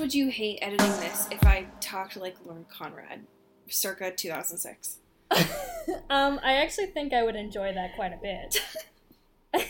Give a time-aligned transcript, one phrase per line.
[0.00, 3.20] Would you hate editing this if I talked like Lauren Conrad,
[3.68, 4.96] circa 2006?
[6.10, 8.62] um, I actually think I would enjoy that quite a bit.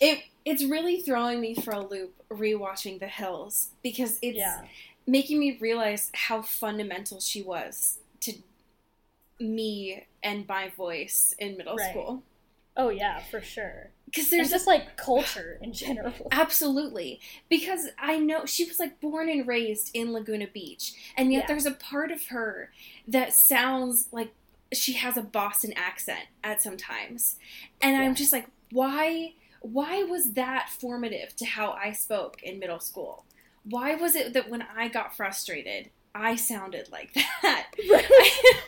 [0.00, 4.62] It it's really throwing me for a loop rewatching The Hills because it's yeah.
[5.06, 8.34] making me realize how fundamental she was to
[9.40, 11.90] me and my voice in middle Right.
[11.90, 12.22] school.
[12.78, 13.90] Oh yeah, for sure.
[14.06, 16.14] Because There's there's just like culture in general.
[16.30, 17.20] Absolutely.
[17.50, 20.94] Because I know she was like born and raised in Laguna Beach.
[21.16, 21.46] And yet Yeah.
[21.48, 22.70] there's a part of her
[23.06, 24.32] that sounds like
[24.72, 27.36] she has a Boston accent at some times.
[27.82, 32.80] And I'm just like, why why was that formative to how I spoke in middle
[32.80, 33.24] school?
[33.64, 37.66] Why was it that when I got frustrated, I sounded like that?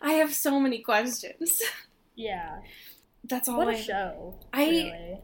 [0.00, 1.60] I have so many questions.
[2.14, 2.58] yeah.
[3.24, 4.34] That's all What I a show.
[4.52, 5.18] I- really.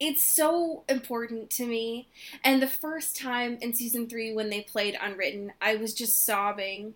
[0.00, 2.08] it's so important to me.
[2.44, 6.94] And the first time in season three when they played Unwritten, I was just sobbing.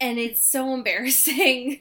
[0.00, 1.80] And it's so embarrassing.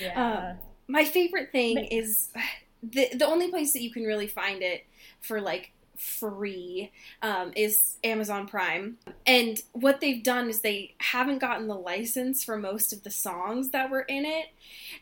[0.00, 0.50] Yeah.
[0.52, 2.28] Um, my favorite thing Ma- is
[2.82, 4.84] the the only place that you can really find it
[5.20, 8.98] for like free um, is Amazon Prime.
[9.26, 13.70] And what they've done is they haven't gotten the license for most of the songs
[13.70, 14.46] that were in it.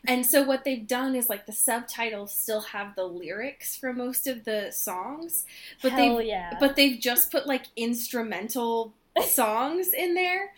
[0.07, 4.27] And so what they've done is like the subtitles still have the lyrics for most
[4.27, 5.45] of the songs,
[5.81, 6.57] but Hell they've yeah.
[6.59, 8.93] but they've just put like instrumental
[9.27, 10.51] songs in there.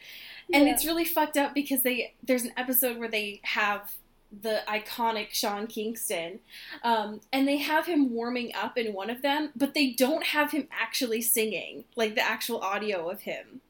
[0.53, 0.73] And Yeah.
[0.73, 3.91] it's really fucked up because they there's an episode where they have
[4.31, 6.39] the iconic Sean Kingston,
[6.83, 10.51] um, and they have him warming up in one of them, but they don't have
[10.51, 13.61] him actually singing, like the actual audio of him.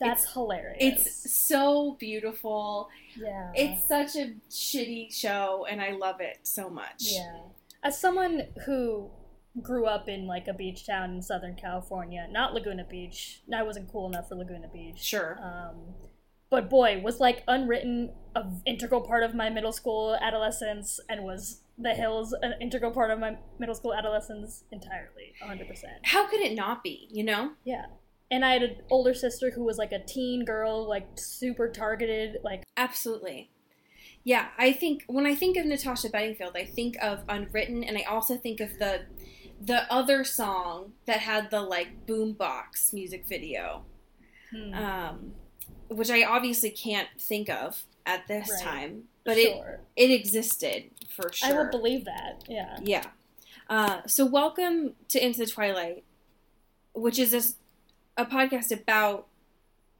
[0.00, 0.78] That's hilarious.
[0.80, 2.88] It's so beautiful.
[3.14, 3.52] yeah.
[3.54, 7.02] It's such a shitty show, and I love it so much.
[7.12, 7.40] Yeah.
[7.82, 9.10] As someone who
[9.62, 13.42] grew up in like a beach town in Southern California, not Laguna Beach.
[13.54, 14.98] I wasn't cool enough for Laguna Beach.
[14.98, 15.38] Sure.
[15.42, 15.76] Um,
[16.50, 21.62] but boy, was like unwritten an integral part of my middle school adolescence, and was
[21.78, 25.84] the hills an integral part of my middle school adolescence entirely, 100%.
[26.04, 27.08] How could it not be?
[27.10, 27.52] You know?
[27.64, 27.86] Yeah.
[28.30, 32.38] And I had an older sister who was like a teen girl, like super targeted,
[32.44, 33.50] like Absolutely.
[34.22, 38.02] Yeah, I think when I think of Natasha Bedingfield, I think of Unwritten, and I
[38.02, 39.06] also think of the
[39.62, 43.84] the other song that had the like boombox music video,
[44.50, 45.32] hmm, um,
[45.90, 48.62] which I obviously can't think of at this Right.
[48.62, 49.80] time, but sure.
[49.96, 51.48] it it existed for sure.
[51.48, 52.44] I will believe that.
[52.48, 52.78] Yeah.
[52.82, 53.04] Yeah.
[53.68, 56.04] Uh, so welcome to Into the Twilight,
[56.94, 57.56] which is this,
[58.16, 59.26] a podcast about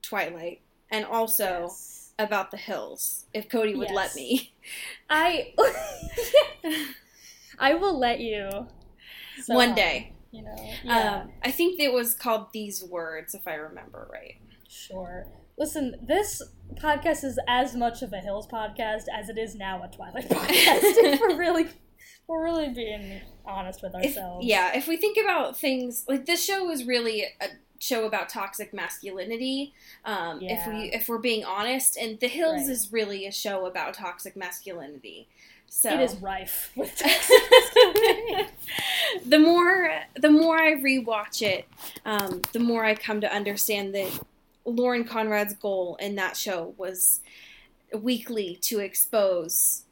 [0.02, 2.12] Twilight and also Yes.
[2.18, 3.26] about the hills.
[3.32, 4.52] If Cody would let me.
[5.10, 5.54] I
[7.58, 8.68] I will let you
[9.42, 10.12] so, One day.
[10.32, 10.56] You know.
[10.84, 11.22] Yeah.
[11.24, 14.36] Um, I think it was called These Words, if I remember right.
[14.68, 15.26] sure.
[15.60, 16.40] Listen, this
[16.76, 20.48] podcast is as much of a Hills podcast as it is now a Twilight podcast.
[20.82, 21.66] if we're really
[22.26, 24.46] we're really being honest with If, ourselves.
[24.46, 27.48] yeah, if we think about things like this show is really a
[27.78, 29.74] show about toxic masculinity.
[30.06, 32.70] Um, If we if we're being honest, and The Hills Right.
[32.70, 35.28] is really a show about toxic masculinity.
[35.68, 38.50] So It is rife with toxic masculinity.
[39.26, 41.66] the more the more I rewatch it,
[42.06, 44.10] um, the more I come to understand that
[44.70, 47.20] Lauren Conrad's goal in that show was
[47.92, 49.82] weekly to expose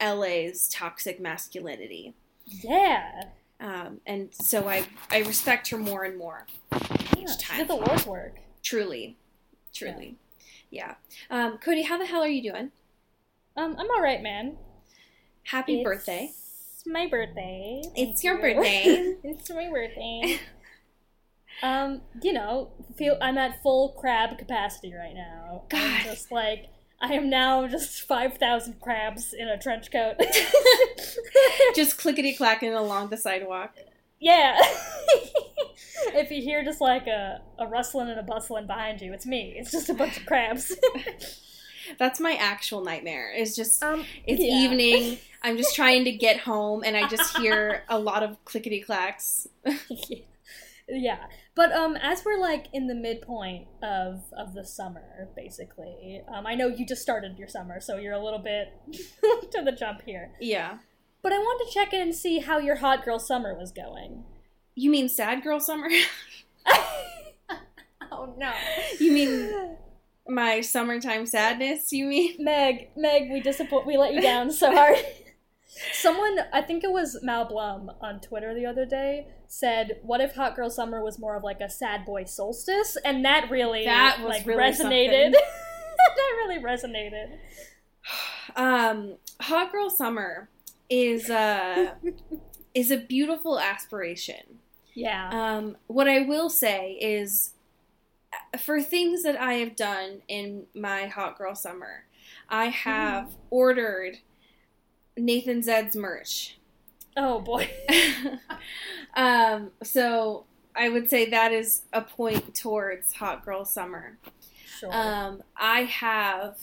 [0.00, 2.14] LA's toxic masculinity.
[2.46, 3.24] yeah.
[3.60, 6.78] Um, and so I, I respect her more and more yeah.
[7.18, 7.58] each She time.
[7.58, 8.36] did the Lord's work.
[8.62, 9.16] Truly.
[9.72, 10.16] Truly.
[10.70, 10.94] Yeah.
[11.30, 12.72] Um, Cody, how the hell are you doing?
[13.56, 14.56] Um, I'm alright, man.
[15.44, 16.32] Happy It's birthday.
[16.86, 17.82] It's my birthday.
[17.96, 18.54] It's your you.
[18.56, 19.14] birthday.
[19.24, 20.38] it's my birthday.
[21.62, 25.62] Um, you know, feel I'm at full crab capacity right now.
[25.68, 25.80] God.
[25.80, 26.66] I'm just like
[27.00, 30.16] I am now just five thousand crabs in a trench coat.
[31.74, 33.74] Just clickety clacking along the sidewalk.
[34.20, 34.60] yeah.
[36.14, 39.54] if you hear just like a, a rustling and a bustling behind you, it's me.
[39.56, 40.72] It's just a bunch of crabs.
[41.98, 43.32] That's my actual nightmare.
[43.34, 44.54] It's just Um, it's yeah.
[44.54, 45.18] evening.
[45.42, 49.46] I'm just trying to get home, and I just hear a lot of clickety clacks.
[50.88, 51.26] yeah.
[51.56, 56.54] But um, as we're like in the midpoint of of the summer, basically, um, I
[56.54, 58.72] know you just started your summer, so you're a little bit
[59.52, 60.32] to the jump here.
[60.40, 60.78] Yeah.
[61.22, 64.24] But I wanted to check in and see how your hot girl summer was going.
[64.74, 65.88] You mean sad girl summer?
[68.12, 68.52] oh no.
[68.98, 69.76] you mean
[70.28, 71.92] my summertime sadness?
[71.92, 72.36] You mean?
[72.38, 73.86] Meg, Meg, we disappoint.
[73.86, 74.98] We let you down so hard.
[75.92, 80.34] Someone, I think it was Mal Blum on Twitter the other day, said, "What if
[80.34, 84.20] Hot Girl Summer was more of like a sad boy solstice?" And that really, That
[84.20, 85.32] was like really resonated.
[85.32, 87.38] that really resonated.
[88.56, 90.48] Um, hot girl summer
[90.88, 91.94] is uh
[92.74, 94.60] is a beautiful aspiration.
[94.94, 95.30] Yeah.
[95.32, 97.54] Um, what I will say is,
[98.32, 102.04] uh, for things that I have done in my hot girl summer,
[102.48, 104.18] I have ordered
[105.16, 106.56] Nathan Zed's merch.
[107.16, 107.70] oh boy.
[109.14, 110.44] um, so
[110.74, 114.18] I would say that is a point towards hot girl summer.
[114.78, 114.90] Sure.
[114.92, 116.56] Um, I have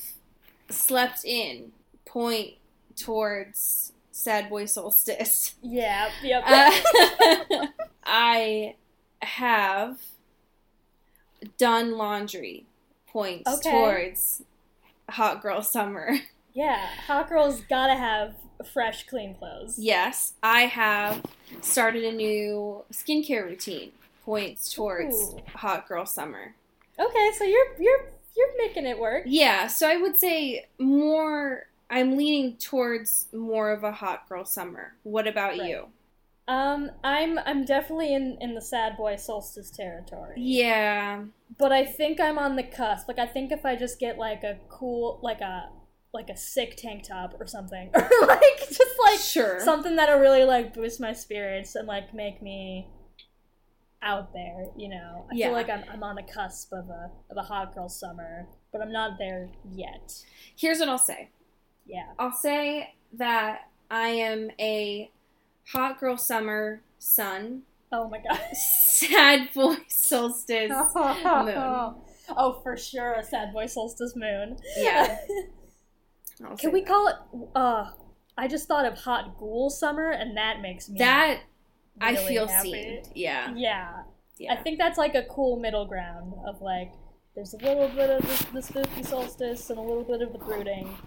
[0.69, 1.71] slept in
[2.06, 2.56] point
[2.95, 5.56] towards sad boy solstice.
[5.62, 6.09] yeah.
[6.21, 6.44] Yep.
[6.45, 7.68] Uh,
[8.06, 8.75] I
[9.21, 9.98] have
[11.57, 12.65] done laundry
[13.07, 13.71] points Okay.
[13.71, 14.44] towards
[15.09, 16.18] hot girl summer.
[16.53, 16.88] Yeah.
[17.07, 18.36] Hot girls gotta have
[18.74, 19.77] fresh, clean clothes.
[19.80, 21.24] Yes, I have
[21.62, 23.92] started a new skincare routine
[24.25, 25.39] points towards Ooh.
[25.56, 26.56] hot girl summer.
[27.00, 29.24] Okay, so you're you're you're making it work.
[29.25, 34.94] Yeah, so I would say more I'm leaning towards more of a hot girl summer.
[35.03, 35.69] What about Right.
[35.69, 35.88] you?
[36.48, 40.36] Um, I'm I'm definitely in in the sad boy solstice territory.
[40.38, 41.24] Yeah.
[41.57, 43.07] but I think I'm on the cusp.
[43.07, 45.69] Like I think if I just get like a cool like a
[46.13, 49.60] like a sick tank top or something, or like just like sure.
[49.62, 52.88] something that'll really like boost my spirits and like make me
[54.04, 55.25] out there, you know.
[55.31, 55.48] I Yeah.
[55.48, 58.81] feel like I'm I'm on the cusp of a of a hot girl summer, but
[58.81, 60.24] I'm not there yet.
[60.56, 61.30] Here's what I'll say.
[61.86, 62.08] Yeah.
[62.19, 65.12] I'll say that I am a
[65.68, 67.63] hot girl summer sun,
[67.94, 68.40] Oh my god.
[68.56, 70.69] sad boy solstice.
[70.96, 71.96] Moon
[72.38, 74.58] oh, for sure, a sad boy solstice moon.
[74.78, 75.18] Yeah.
[76.45, 76.88] I'll Can we that.
[76.88, 77.16] call it?
[77.56, 77.92] Uh,
[78.38, 81.42] I just thought of hot ghoul summer, and that makes me that?
[82.00, 82.72] I feel happy.
[82.72, 83.01] seen.
[83.13, 83.54] Yeah.
[83.56, 84.04] Yeah,
[84.38, 84.54] Yeah.
[84.54, 86.92] I think that's like a cool middle ground of like
[87.36, 90.39] there's a little bit of the, the spooky solstice and a little bit of the
[90.39, 90.98] brooding,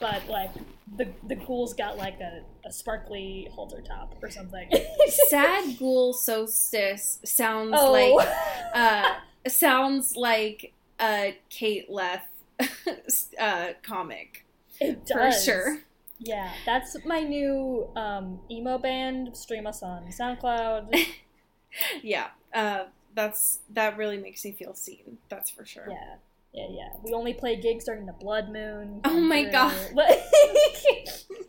[0.00, 0.50] but like
[0.96, 4.68] the the ghoul's got like a, a sparkly halter top or something.
[5.28, 8.28] sad ghoul solstice sounds oh, like
[8.74, 9.14] uh
[9.48, 12.28] sounds like a Kate Leth
[13.38, 14.44] uh comic
[14.88, 15.44] it for does.
[15.44, 15.78] sure.
[16.18, 19.36] Yeah, that's my new um, emo band.
[19.36, 20.94] Stream us on SoundCloud.
[22.02, 22.28] Yeah.
[22.52, 22.84] Uh
[23.14, 25.18] that's that really makes me feel seen.
[25.28, 25.86] That's for sure.
[25.88, 26.14] Yeah,
[26.52, 26.88] yeah, yeah.
[27.02, 29.00] We only play gigs during the blood moon.
[29.04, 29.72] Oh my God.
[29.94, 30.16] God.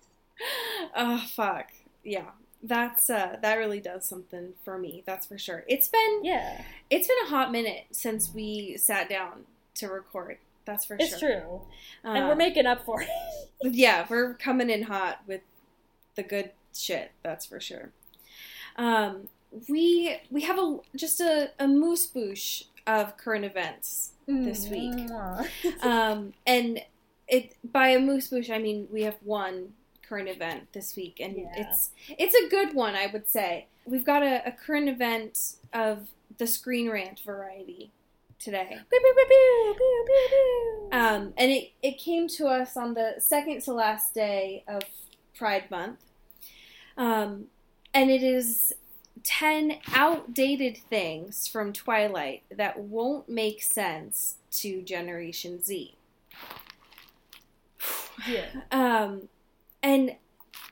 [0.96, 1.72] Oh fuck.
[2.04, 2.32] Yeah.
[2.64, 5.64] That's uh that really does something for me, that's for sure.
[5.68, 9.46] It's been yeah, it's been a hot minute since we sat down
[9.76, 10.38] to record.
[10.66, 11.30] That's for it's sure.
[11.30, 11.62] It's true,
[12.04, 13.10] and Uh, we're making up for it.
[13.62, 15.42] yeah, we're coming in hot with
[16.16, 17.12] the good shit.
[17.24, 17.92] That's for sure.
[18.76, 19.28] Um,
[19.68, 25.10] we we have a just a, a moose boosh of current events, This week.
[25.82, 26.82] Um, and
[27.28, 29.74] it by a moose boosh I mean we have one
[30.08, 31.52] current event this week, and Yeah.
[31.56, 33.68] it's it's a good one I would say.
[33.86, 37.92] We've got a, a current event of the Screen Rant variety
[38.42, 38.78] today.
[40.92, 44.82] Um, and it, it came to us on the second to last day of
[45.38, 46.00] Pride Month.
[46.98, 47.46] Um,
[47.94, 48.74] and it is
[49.24, 55.96] 10 outdated things from Twilight that won't make sense to Generation Z.
[58.28, 59.30] yeah, Um,
[59.82, 60.16] and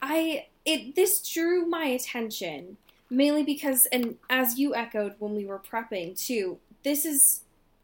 [0.01, 2.77] I it this drew my attention
[3.09, 7.41] mainly because and as you echoed when we were prepping too, this is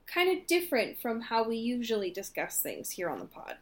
[0.08, 3.56] kind of different from how we usually discuss things here on the pod.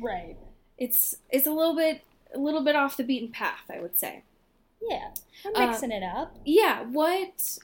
[0.00, 0.36] right.
[0.76, 2.02] It's it's a little bit
[2.34, 4.22] a little bit off the beaten path, I would say.
[4.80, 5.10] Yeah,
[5.44, 6.36] I'm Uh, mixing it up.
[6.44, 7.58] Yeah, what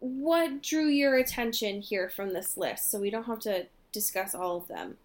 [0.00, 4.56] what drew your attention here from this list so we don't have to discuss all
[4.56, 4.96] of them.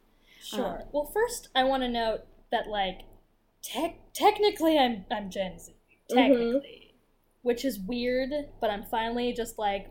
[0.42, 0.84] Sure.
[0.92, 3.02] well, first, I want to note that like,
[3.62, 5.74] tech technically, I'm I'm Gen Z.
[6.12, 6.16] Mhm.
[6.16, 6.96] Technically,
[7.44, 9.90] which is weird, but I'm finally just like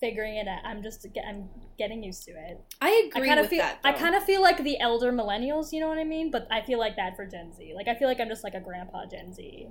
[0.00, 0.60] figuring it out.
[0.64, 2.60] I'm just I'm getting used to it.
[2.80, 3.80] I I agree kind of with feel that.
[3.84, 6.30] I kind of feel like the elder millennials, you know what I mean?
[6.30, 7.72] But I feel like that for Gen Z.
[7.74, 9.68] Like I feel like I'm just like a grandpa Gen Z.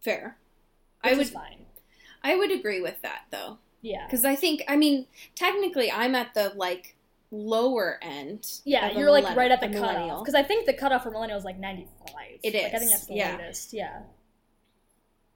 [0.00, 0.38] fair.
[1.02, 1.66] I would is fine.
[2.22, 3.58] I would agree with that though.
[3.82, 4.04] Yeah.
[4.06, 6.96] Because I think, I mean, technically, I'm at the like
[7.30, 8.60] lower end.
[8.64, 10.24] Yeah, you're like right at the cutoff.
[10.24, 12.14] Because I think the cutoff for millennials is like 95.
[12.42, 13.36] It Like, I think that's the yeah.
[13.36, 13.72] latest.
[13.72, 14.00] Yeah.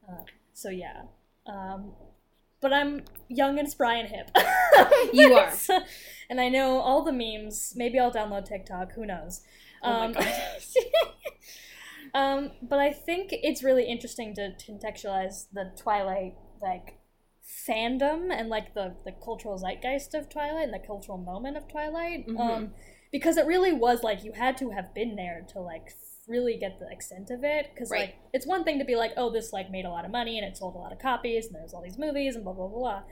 [0.09, 1.03] Uh, so yeah.
[1.47, 1.93] Um,
[2.61, 4.31] but I'm young and spry and hip.
[5.13, 5.53] You are.
[6.31, 7.73] And I know all the memes.
[7.75, 8.93] Maybe I'll download TikTok.
[8.93, 9.43] Who knows?
[9.83, 10.15] Oh Um,
[12.15, 16.99] um, but I think it's really interesting to contextualize the Twilight like
[17.69, 22.29] fandom and like the the cultural zeitgeist of Twilight and the cultural moment of Twilight.
[22.29, 22.39] Mhm.
[22.39, 22.75] Um,
[23.11, 25.93] because it really was like you had to have been there to like
[26.31, 28.01] really get the extent of it because Right.
[28.01, 30.39] like it's one thing to be like oh this like made a lot of money
[30.39, 32.69] and it sold a lot of copies and there's all these movies and blah blah
[32.69, 33.03] blah, blah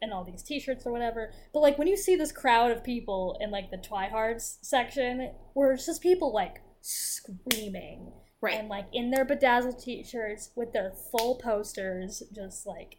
[0.00, 3.36] and all these t-shirts or whatever but like when you see this crowd of people
[3.40, 8.58] in like the twihards section where it's just people like screaming Right.
[8.58, 12.96] and like in their bedazzled t-shirts with their full posters just like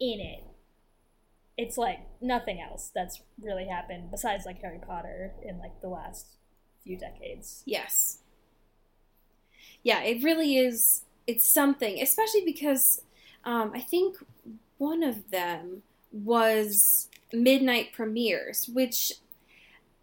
[0.00, 0.44] in it
[1.58, 6.36] it's like nothing else that's really happened besides like harry potter in like the last
[6.84, 8.20] few decades Yes.
[9.82, 11.02] Yeah, it really is.
[11.26, 13.02] It's something, especially because
[13.44, 14.16] um, I think
[14.78, 15.82] one of them
[16.12, 19.14] was midnight premieres, which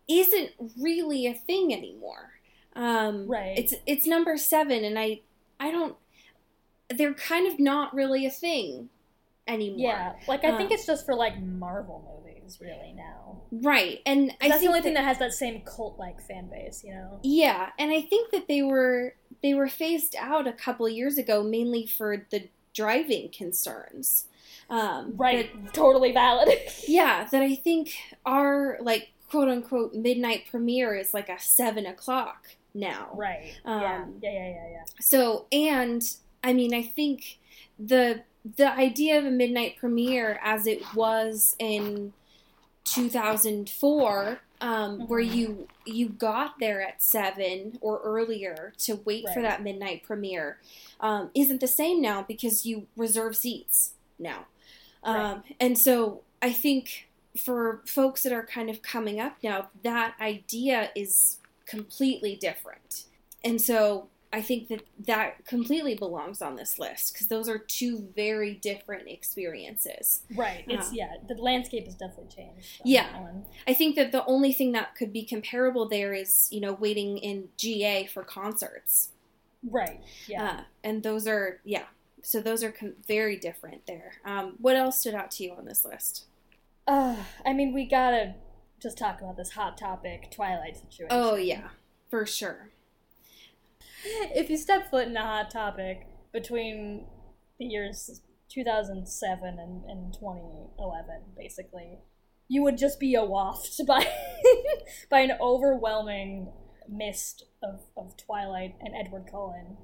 [0.08, 2.32] isn't really a thing anymore.
[2.76, 3.58] Um, Right.
[3.58, 5.22] It's it's number seven, and I
[5.60, 5.96] I don't.
[6.90, 8.90] They're kind of not really a thing
[9.48, 9.78] anymore.
[9.80, 13.14] yeah like i think Um, it's just for like marvel movies really now
[13.52, 16.50] Right, and I that's the only that- thing that has that same cult like fan
[16.50, 20.52] base you know Yeah, and I think that they were they were phased out a
[20.52, 24.26] couple years ago, mainly for the driving concerns.
[24.70, 26.50] Um, right that- totally valid
[26.88, 27.94] yeah, that I think
[28.26, 33.10] our like quote unquote midnight premiere is like a seven o'clock now.
[33.14, 36.02] right yeah Um, yeah yeah yeah yeah So, and
[36.44, 37.38] I mean, I think
[37.80, 38.24] the
[38.56, 42.14] the idea of a midnight premiere, as it was in
[42.84, 45.36] 2004, um, where Mhm.
[45.36, 50.60] you you got there at seven or earlier to wait for that midnight premiere,
[51.00, 54.48] um, isn't the same now because you reserve seats now,
[55.04, 60.16] um, and so I think for folks that are kind of coming up now, that
[60.20, 63.04] idea is completely different.
[63.44, 68.10] And so I think that that completely belongs on this list because those are two
[68.16, 70.22] very different experiences.
[70.36, 73.08] right it's Uh, yeah the landscape has definitely changed Yeah.
[73.68, 77.18] I think that the only thing that could be comparable there is, you know, waiting
[77.18, 79.10] in GA for concerts.
[79.64, 81.86] right yeah Uh, and those are, yeah.
[82.22, 84.14] So those are com- very different there.
[84.26, 86.26] Um, what else stood out to you on this list?
[86.88, 87.16] Uh,
[87.46, 88.36] I mean, we gotta
[88.82, 91.08] just talk about this hot topic Twilight situation.
[91.12, 91.70] Oh, yeah,
[92.10, 92.70] for sure.
[94.36, 97.06] If you step foot in a hot topic between
[97.60, 102.00] the years 2007 and, and 2011, basically,
[102.48, 104.08] you would just be awaft by
[105.10, 106.52] by an overwhelming
[106.88, 109.78] mist of, of Twilight and Edward Cullen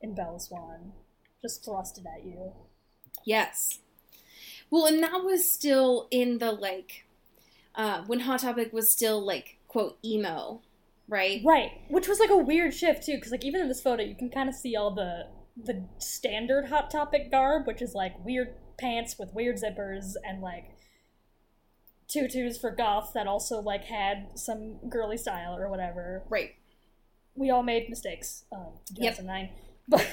[0.00, 0.92] in Bella Swan
[1.44, 2.52] just thrusted at you.
[3.24, 3.80] Yes.
[4.70, 7.04] Well, and that was still in the like
[7.74, 10.62] uh, when Hot Topic was still like quote emo,
[11.08, 11.40] right?
[11.44, 14.14] Right, which was like a weird shift too, because like even in this photo, you
[14.14, 18.54] can kind of see all the the standard Hot Topic garb, which is like weird
[18.78, 20.64] pants with weird zippers and like
[22.08, 26.22] tutus for goth that also like had some girly style or whatever.
[26.28, 26.54] Right.
[27.34, 28.44] We all made mistakes.
[28.52, 29.16] Um, Yep.
[29.16, 29.50] 2009,
[29.88, 30.06] but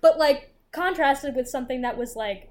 [0.00, 2.50] but like contrasted with something that was like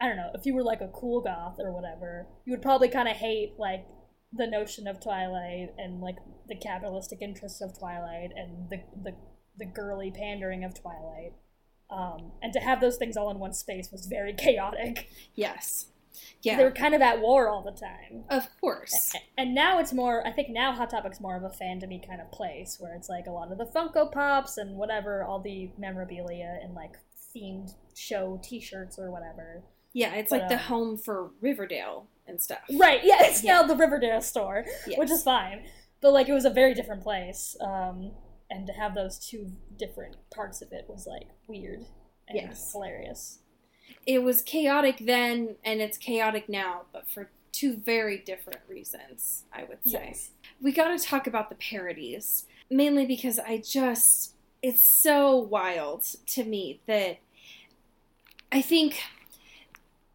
[0.00, 2.88] I don't know, if you were like a cool goth or whatever, you would probably
[2.88, 3.84] kind of hate like
[4.32, 6.16] the notion of Twilight and like
[6.48, 9.14] the capitalistic interests of Twilight and the the,
[9.58, 11.32] the girly pandering of Twilight.
[11.90, 15.08] Um, and to have those things all in one space was very chaotic.
[15.34, 15.86] Yes.
[16.42, 16.56] Yeah.
[16.56, 18.24] They were kind of at war all the time.
[18.28, 19.14] Of course.
[19.36, 22.30] And now it's more, I think now Hot Topic's more of a fandomy kind of
[22.32, 26.58] place where it's like a lot of the Funko Pops and whatever, all the memorabilia
[26.62, 26.96] and like
[27.34, 29.62] themed show t shirts or whatever.
[29.92, 32.58] Yeah, it's But, like the um, home for Riverdale and stuff.
[32.76, 33.54] Right, yeah, it's Yeah.
[33.54, 34.98] now the Riverdale store, Yes.
[34.98, 35.66] which is fine.
[36.00, 37.56] But like it was a very different place.
[37.60, 38.12] Um,
[38.50, 41.84] and to have those two different parts of it was like weird
[42.28, 42.72] and Yes.
[42.72, 43.40] hilarious.
[44.06, 49.64] It was chaotic then and it's chaotic now, but for two very different reasons, I
[49.64, 50.06] would say.
[50.08, 50.30] Yes.
[50.60, 56.42] We got to talk about the parodies, mainly because I just it's so wild to
[56.44, 57.18] me that
[58.50, 59.00] I think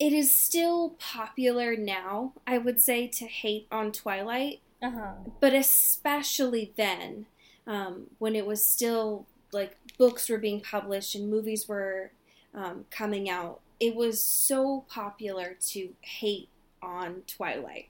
[0.04, 5.14] it is still popular now, I would say, to hate on Twilight, Uh huh.
[5.40, 7.28] but especially then,
[7.66, 12.12] um, when it was still like books were being published and movies were
[12.54, 16.50] um, coming out, it was so popular to hate
[16.82, 17.88] on Twilight.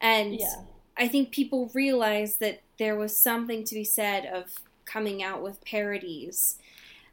[0.00, 0.62] And Yeah.
[0.96, 4.54] I think people realized that there was something to be said of
[4.84, 6.58] coming out with parodies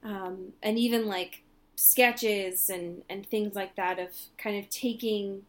[0.03, 1.43] um, and even like
[1.75, 5.43] sketches and, and things like that of kind of taking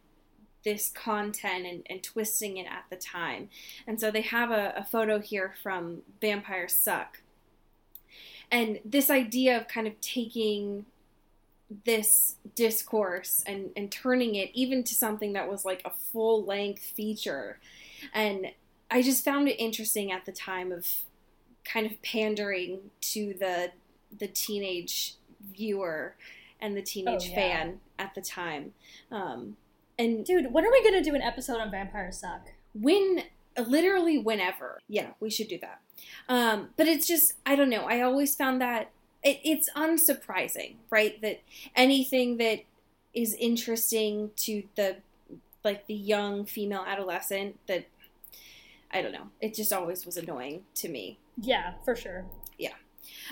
[0.63, 3.49] this content and, and twisting it at the time.
[3.85, 7.21] And so they have a, a photo here from Vampires Suck.
[8.51, 10.85] And this idea of kind of taking
[11.85, 16.83] this discourse and, and turning it even to something that was like a full length
[16.83, 17.59] feature.
[18.13, 18.47] And
[18.89, 20.87] I just found it interesting at the time of
[21.65, 23.71] kind of pandering to the
[24.17, 26.15] the teenage viewer
[26.59, 27.35] and the teenage Oh, yeah.
[27.35, 28.73] fan at the time.
[29.11, 29.57] Um,
[29.99, 32.47] and Dude, when are we gonna do an episode on Vampires Suck?
[32.73, 33.23] when
[33.65, 35.79] literally whenever yeah we should do that
[36.29, 38.91] um, but it's just i don't know i always found that
[39.23, 41.41] it, it's unsurprising right that
[41.75, 42.59] anything that
[43.15, 44.97] is interesting to the
[45.63, 47.87] like the young female adolescent that
[48.91, 52.25] i don't know it just always was annoying to me Yeah, for sure.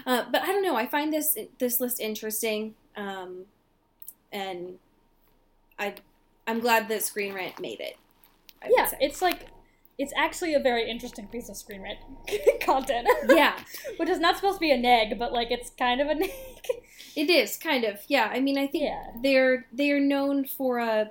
[0.06, 3.46] Uh, but i don't know i find this this list interesting um,
[4.32, 4.76] and
[5.80, 5.94] i
[6.48, 7.96] i'm glad that screen rant made it
[8.64, 9.48] I Yeah, it's like
[9.98, 12.00] it's actually a very interesting piece of screen rant
[12.62, 13.08] content.
[13.30, 13.60] yeah
[13.98, 16.32] Which is not supposed to be a neg, but like it's kind of a neg.
[17.16, 18.30] It is kind of, yeah.
[18.34, 19.04] I mean, I think Yeah.
[19.24, 21.06] they're they are known for uh,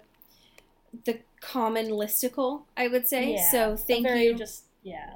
[1.05, 3.35] the common listicle, I would say.
[3.35, 5.15] Yeah, so thank you, Just yeah.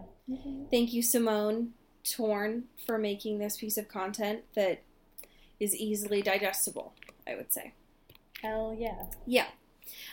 [0.70, 1.72] thank you, Simone
[2.04, 4.82] Torn, for making this piece of content that
[5.60, 6.92] is easily digestible.
[7.26, 7.74] I would say.
[8.42, 9.04] Hell yeah.
[9.26, 9.46] Yeah.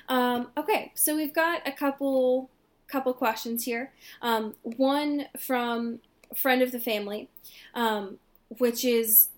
[0.09, 2.49] Um, okay, so we've got a couple
[2.87, 3.91] couple questions here.
[4.21, 5.99] Um, one from
[6.35, 7.29] friend of the family,
[7.73, 8.19] um,
[8.59, 9.29] which is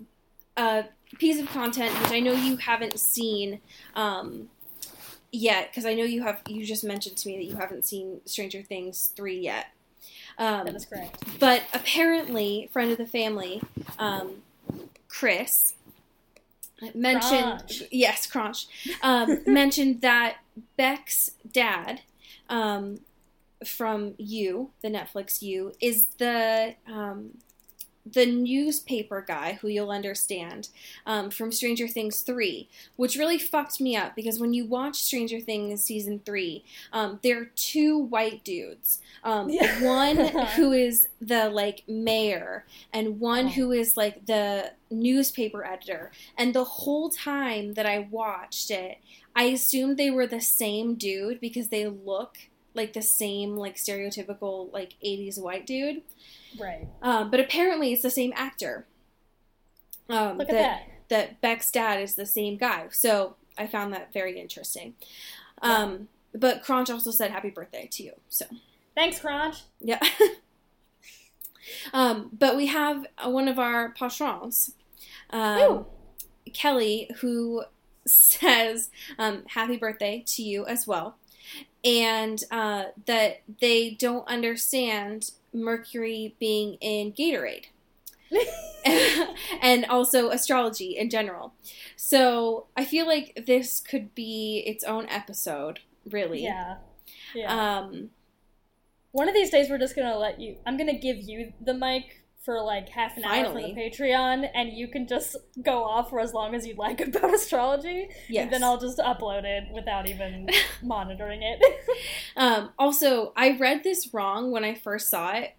[0.58, 0.86] a
[1.18, 3.62] piece of content which I know you haven't seen
[3.96, 4.50] um,
[5.32, 6.42] yet, because I know you have.
[6.48, 9.68] You just mentioned to me that you haven't seen Stranger Things three yet.
[10.39, 11.23] Um, That is correct.
[11.39, 13.61] but apparently, friend of the family,
[13.97, 14.43] um,
[15.07, 15.73] Chris
[16.93, 17.83] mentioned Crunch.
[17.91, 18.67] yes, Crunch
[19.01, 20.37] um, mentioned that
[20.77, 22.01] Beck's dad
[22.50, 23.00] um,
[23.65, 27.39] from You, the Netflix You, is the um,
[28.13, 30.70] the newspaper guy who you'll understand
[31.05, 35.39] um, from Stranger Things 3, which really fucked me up because when you watch Stranger
[35.39, 39.00] Things season 3, um, there are two white dudes.
[39.24, 39.83] Um, Yeah.
[39.83, 40.17] one
[40.55, 43.50] who is the like mayor, and one Oh.
[43.50, 46.11] who is like the newspaper editor.
[46.37, 48.98] And the whole time that I watched it,
[49.35, 52.37] I assumed they were the same dude because they look
[52.77, 56.03] like the same like stereotypical like 80s white dude.
[56.59, 56.87] Right.
[57.01, 58.85] Um, but apparently, it's the same actor.
[60.09, 61.09] Um, Look at that, that.
[61.09, 62.87] that Beck's dad is the same guy.
[62.92, 64.94] So I found that very interesting.
[65.61, 68.13] Um, but Crunch also said happy birthday to you.
[68.29, 68.46] So
[68.96, 69.63] Thanks, Crunch.
[69.81, 70.00] yeah.
[71.94, 74.74] um, but we have one of our patrons,
[75.31, 75.85] um,
[76.53, 77.63] Kelly, who
[78.07, 81.18] says um, happy birthday to you as well.
[81.83, 87.66] And uh, that they don't understand Mercury being in Gatorade.
[89.61, 91.53] and also astrology in general.
[91.96, 96.44] So I feel like this could be its own episode, really.
[96.44, 96.77] yeah.
[97.33, 97.77] Yeah.
[97.79, 98.09] Um,
[99.11, 100.57] One of these days, we're just gonna let you.
[100.66, 104.72] I'm gonna give you the mic for like half an hour for the Patreon, and
[104.72, 108.07] you can just go off for as long as you'd like about astrology.
[108.29, 108.44] yes.
[108.44, 110.50] And then I'll just upload it without even
[110.81, 111.62] monitoring it.
[112.38, 115.55] Um, also, I read this wrong when I first saw it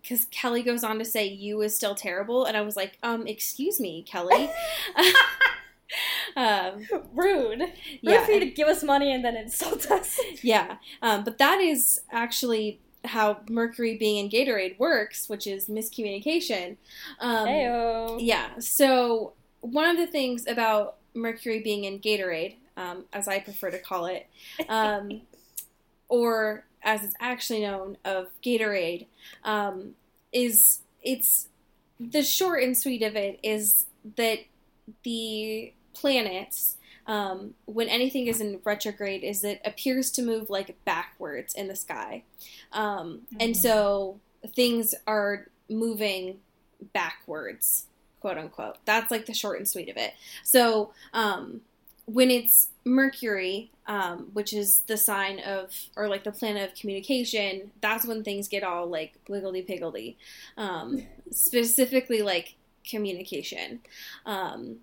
[0.00, 3.26] because Kelly goes on to say you is still terrible, and I was like, um,
[3.26, 4.48] excuse me, Kelly.
[6.36, 7.60] um, Rude.
[7.60, 10.18] Rude yeah, for you to give us money and then insult us.
[10.42, 10.76] yeah.
[11.02, 16.76] Um, but that is actually how Mercury being in Gatorade works, which is miscommunication.
[17.20, 18.16] Um, Heyo.
[18.20, 18.58] Yeah.
[18.58, 23.78] So one of the things about Mercury being in Gatorade, um, as I prefer to
[23.78, 24.26] call it,
[24.68, 25.22] um,
[26.08, 29.06] or as it's actually known of Gatorade,
[29.44, 29.94] um,
[30.32, 31.48] is it's
[31.98, 34.40] the short and sweet of it is that
[35.02, 36.75] the planets.
[37.06, 41.76] Um, when anything is in retrograde, is it appears to move like backwards in the
[41.76, 42.22] sky,
[42.72, 43.56] um, and Mhm.
[43.60, 44.20] so
[44.54, 46.40] things are moving
[46.92, 47.86] backwards,
[48.20, 48.76] quote unquote.
[48.84, 50.14] That's like the short and sweet of it.
[50.44, 51.62] So, um,
[52.06, 57.72] when it's Mercury, um, which is the sign of, or like the planet of communication,
[57.80, 60.16] that's when things get all like wiggledy piggledy.
[60.56, 62.54] Um, specifically, like
[62.88, 63.80] communication.
[64.24, 64.80] Um,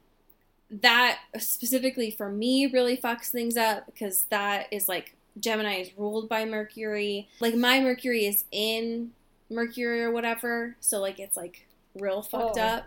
[0.71, 6.29] that specifically for me really fucks things up because that is like Gemini is ruled
[6.29, 7.27] by Mercury.
[7.39, 9.11] Like my Mercury is in
[9.49, 12.61] Mercury or whatever, so like it's like real fucked Oh.
[12.61, 12.83] up.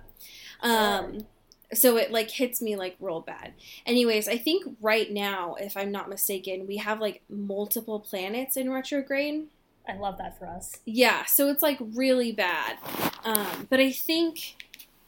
[0.62, 1.26] Um
[1.74, 3.52] so it like hits me like real bad.
[3.84, 8.70] Anyways, I think right now, if I'm not mistaken, we have like multiple planets in
[8.70, 9.48] retrograde.
[9.88, 10.76] I love that for us.
[10.84, 12.78] Yeah, so it's like really bad.
[13.24, 14.54] Um, but I think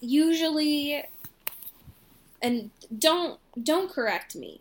[0.00, 1.02] usually,
[2.42, 4.60] and don't don't correct me,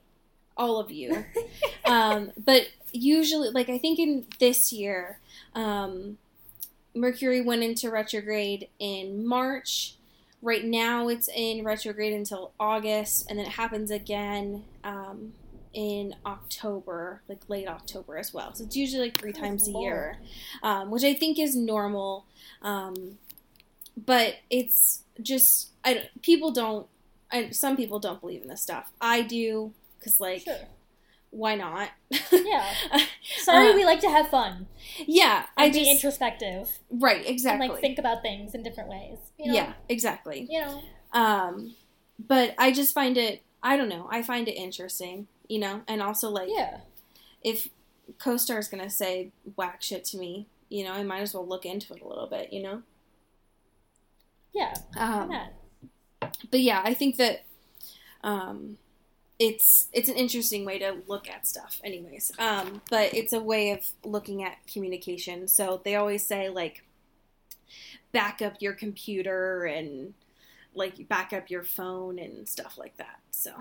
[0.55, 1.25] all of you.
[1.85, 5.19] um, but usually, like I think in this year,
[5.55, 6.17] um,
[6.95, 9.95] Mercury went into retrograde in March.
[10.41, 15.33] Right now, it's in retrograde until August, and then it happens again um,
[15.73, 18.53] in October, like late October as well.
[18.53, 20.17] So it's usually like three times a year
[20.63, 22.25] um, which I think is normal.
[22.61, 23.17] Um,
[23.95, 26.87] but it's just I don't- people don't.
[27.31, 28.91] I, some people don't believe in this stuff.
[29.01, 30.55] I do because like Sure.
[31.31, 31.89] why not?
[32.31, 32.73] Yeah.
[33.39, 34.67] Sorry, Uh, we like to have fun.
[35.05, 37.67] yeah, I And be just introspective right and exactly.
[37.67, 39.17] like think about things in different ways.
[39.37, 39.53] You know?
[39.53, 40.47] Yeah, exactly.
[40.49, 40.81] You know.
[41.13, 41.75] Um,
[42.19, 43.41] but I just find it.
[43.61, 44.07] I don't know.
[44.11, 46.79] I find it interesting, you know, and also like Yeah.
[47.43, 47.67] if
[48.19, 51.65] co-star is gonna say whack shit to me, you know, I might as well look
[51.65, 52.83] into it a little bit, you know.
[54.53, 54.73] Yeah.
[54.97, 55.31] Um?
[56.51, 57.43] But yeah, I think that
[58.23, 58.77] um,
[59.39, 62.31] it's it's an interesting way to look at stuff, anyways.
[62.39, 65.47] Um, but it's a way of looking at communication.
[65.47, 66.83] So they always say like
[68.12, 70.13] back up your computer and
[70.73, 73.19] like back up your phone and stuff like that.
[73.31, 73.51] So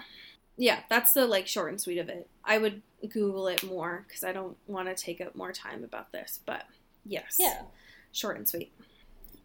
[0.57, 2.29] yeah, that's the like short and sweet of it.
[2.45, 6.13] I would Google it more because I don't want to take up more time about
[6.13, 6.41] this.
[6.47, 6.65] But
[7.05, 7.63] yes, Yeah.
[8.13, 8.73] short and sweet.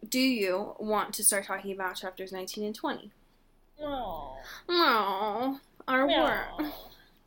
[0.08, 3.10] Do you want to start talking about chapters 19 and 20?
[3.82, 4.36] Oh.
[4.68, 6.72] Oh, our work.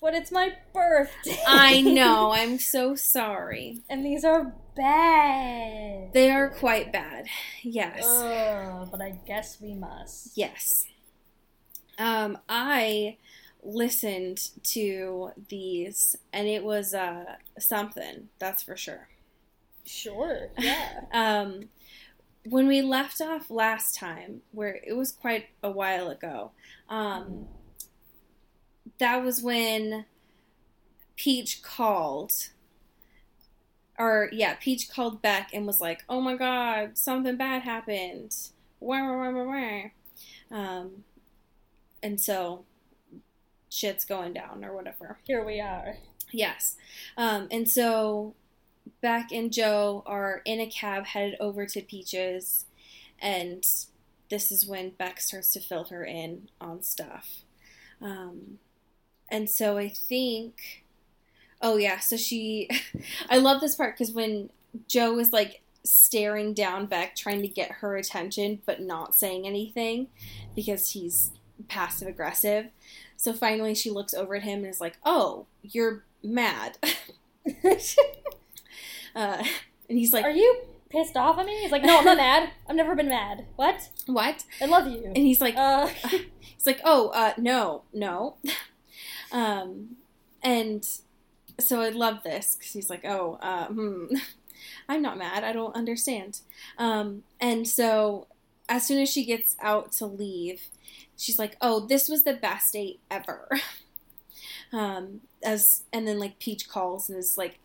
[0.01, 1.37] But it's my birthday.
[1.47, 2.31] I know.
[2.33, 3.79] I'm so sorry.
[3.89, 6.13] and these are bad.
[6.13, 7.25] They are quite bad.
[7.63, 8.05] Yes.
[8.05, 10.37] Ugh, but I guess we must.
[10.37, 10.85] Yes.
[11.97, 13.17] Um, I
[13.63, 18.29] listened to these, and it was uh something.
[18.37, 19.07] That's for sure.
[19.85, 20.49] Sure.
[20.59, 21.01] Yeah.
[21.13, 21.69] Um,
[22.47, 26.51] when we left off last time, where it was quite a while ago,
[26.89, 27.47] um,
[28.99, 30.05] that was when
[31.15, 32.31] Peach called.
[33.97, 38.35] Or, yeah, Peach called Beck and was like, oh my god, something bad happened.
[38.79, 39.89] Wah, wah, wah, wah,
[40.51, 40.57] wah.
[40.57, 41.03] Um,
[42.03, 42.65] and so
[43.69, 45.17] shit's going down or whatever.
[45.25, 45.97] Here we are.
[46.31, 46.75] Yes.
[47.17, 48.35] Um, and so
[49.01, 52.65] Beck and Joe are in a cab headed over to Peaches,
[53.19, 53.65] and
[54.29, 57.43] this is when Beck starts to fill her in on stuff.
[58.01, 58.59] Um,
[59.29, 60.83] and so I think,
[61.61, 62.69] oh yeah, so she,
[63.29, 64.49] I love this part because when
[64.87, 70.07] Joe is like staring down Beck, trying to get her attention, but not saying anything
[70.55, 71.31] because he's
[71.67, 72.67] passive aggressive.
[73.17, 76.77] So finally, she looks over at him and is like, "Oh, you're mad."
[79.15, 79.43] uh,
[79.89, 81.61] and he's like, Are you pissed off at me?
[81.61, 82.49] He's like, no, I'm not mad.
[82.69, 83.45] I've never been mad.
[83.55, 83.89] What?
[84.05, 85.05] "What?" I love you.
[85.05, 85.87] And he's like, Uh,
[86.39, 88.35] he's like, "Oh, uh, no, no."
[89.31, 89.97] um,
[90.43, 90.87] and
[91.59, 94.05] so I love this because he's like, "Oh, uh, hmm,
[94.89, 95.43] I'm not mad.
[95.43, 96.41] I don't understand."
[96.77, 98.27] Um, and so
[98.67, 100.61] as soon as she gets out to leave,
[101.17, 103.49] she's like, "Oh, this was the best date ever."
[104.75, 107.59] Um, as and then like Peach calls and is like.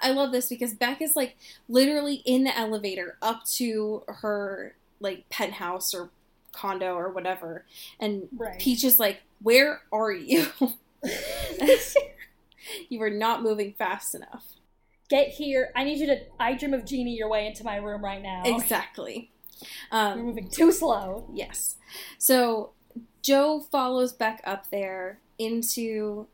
[0.00, 1.36] I love this because Beck is like
[1.68, 6.10] literally in the elevator up to her like penthouse or
[6.52, 7.64] condo or whatever,
[7.98, 8.58] and right.
[8.60, 10.46] Peach is like, "Where are you?
[12.88, 14.44] you are not moving fast enough."
[15.08, 15.72] Get here.
[15.74, 18.42] I need you to I dream of Jeannie your way into my room right now.
[18.44, 19.30] Exactly.
[19.90, 21.28] You're Um, moving too slow.
[21.32, 21.76] yes.
[22.18, 22.70] So
[23.22, 26.26] Joe follows Beck up there into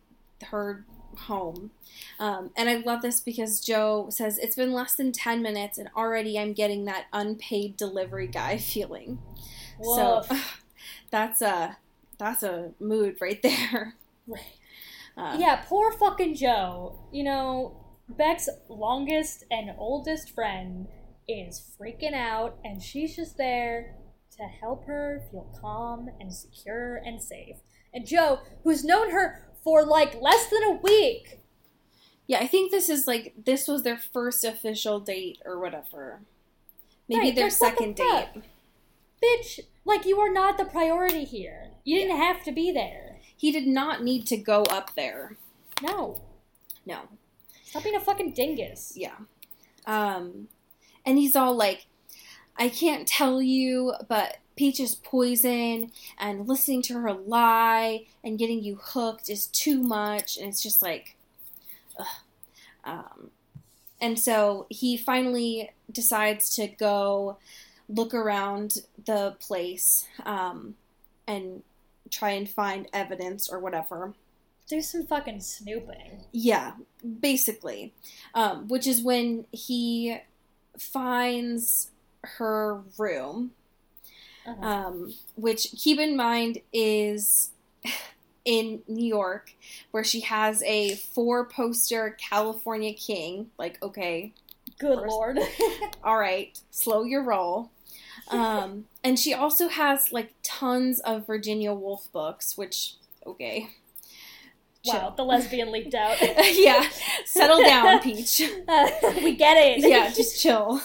[0.51, 0.85] her
[1.17, 1.71] home.
[2.19, 5.89] Um, and I love this because Joe says it's been less than 10 minutes and
[5.97, 9.19] already I'm getting that unpaid delivery guy feeling.
[9.79, 10.27] Woof.
[10.27, 10.37] So
[11.11, 11.77] that's a
[12.19, 13.95] that's a mood right there.
[14.27, 14.41] Right.
[15.17, 16.99] Uh, Yeah, poor fucking Joe.
[17.13, 20.87] You know, Beck's longest and oldest friend
[21.29, 23.97] is freaking out, and she's just there
[24.37, 27.57] to help her feel calm and secure and safe.
[27.95, 31.39] And Joe, who's known her for like less than a week.
[32.27, 36.21] Yeah, I think this is like this was their first official date or whatever.
[37.09, 38.29] Maybe Right, their what the second date.
[39.23, 41.71] Bitch, like you are not the priority here.
[41.85, 43.17] You didn't have to be there.
[43.37, 45.37] He did not need to go up there.
[45.83, 46.23] No.
[46.87, 47.01] No.
[47.65, 48.95] Stop being a fucking dingus.
[48.97, 49.17] Yeah.
[49.87, 50.49] Um
[51.05, 51.87] and he's all like
[52.57, 58.63] I can't tell you, but Peach is poison and listening to her lie and getting
[58.63, 61.17] you hooked is too much and it's just like
[61.99, 62.07] ugh.
[62.85, 63.31] Um
[64.01, 67.39] and so he finally decides to go
[67.89, 70.75] look around the place um
[71.27, 71.63] and
[72.11, 74.15] try and find evidence or whatever.
[74.69, 76.25] Do some fucking snooping.
[76.33, 76.73] Yeah,
[77.21, 77.93] basically.
[78.35, 80.19] Um, which is when he
[80.79, 81.91] finds
[82.23, 83.53] her room,
[84.47, 84.67] Uh-huh.
[84.67, 87.51] um, which keep in mind is
[88.45, 89.55] in New York,
[89.91, 93.51] where she has a four poster California king.
[93.59, 94.33] Like, okay,
[94.79, 95.11] Good course.
[95.11, 95.39] lord.
[96.05, 97.71] all right, slow your roll.
[98.29, 102.95] Um, and she also has like tons of Virginia Woolf books, which,
[103.27, 103.69] okay.
[104.87, 106.17] wow, the lesbian leaped out.
[106.55, 106.89] yeah,
[107.27, 108.41] settle down, Peach.
[108.67, 108.91] Uh,
[109.23, 109.89] we get it.
[109.89, 110.81] yeah, just chill.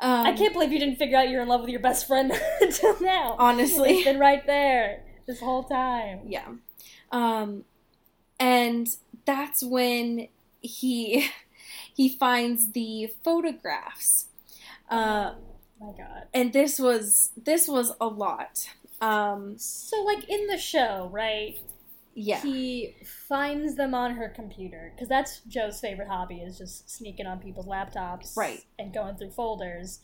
[0.00, 2.32] Um, I can't believe you didn't figure out you're in love with your best friend
[2.60, 3.36] until now.
[3.38, 3.90] honestly.
[3.96, 6.20] It's been right there this whole time.
[6.26, 6.48] Yeah.
[7.12, 7.64] Um,
[8.38, 8.88] and
[9.24, 10.28] that's when
[10.60, 11.28] he
[11.94, 14.26] he finds the photographs.
[14.90, 15.32] Uh,
[15.80, 16.28] Oh my god.
[16.32, 18.68] and this was this was a lot.
[19.00, 21.58] Um, So, like in the show, right?
[22.14, 22.40] Yeah.
[22.40, 22.96] He
[23.28, 27.66] finds them on her computer because that's Joe's favorite hobby is just sneaking on people's
[27.66, 28.64] laptops, Right.
[28.78, 30.00] and going through folders.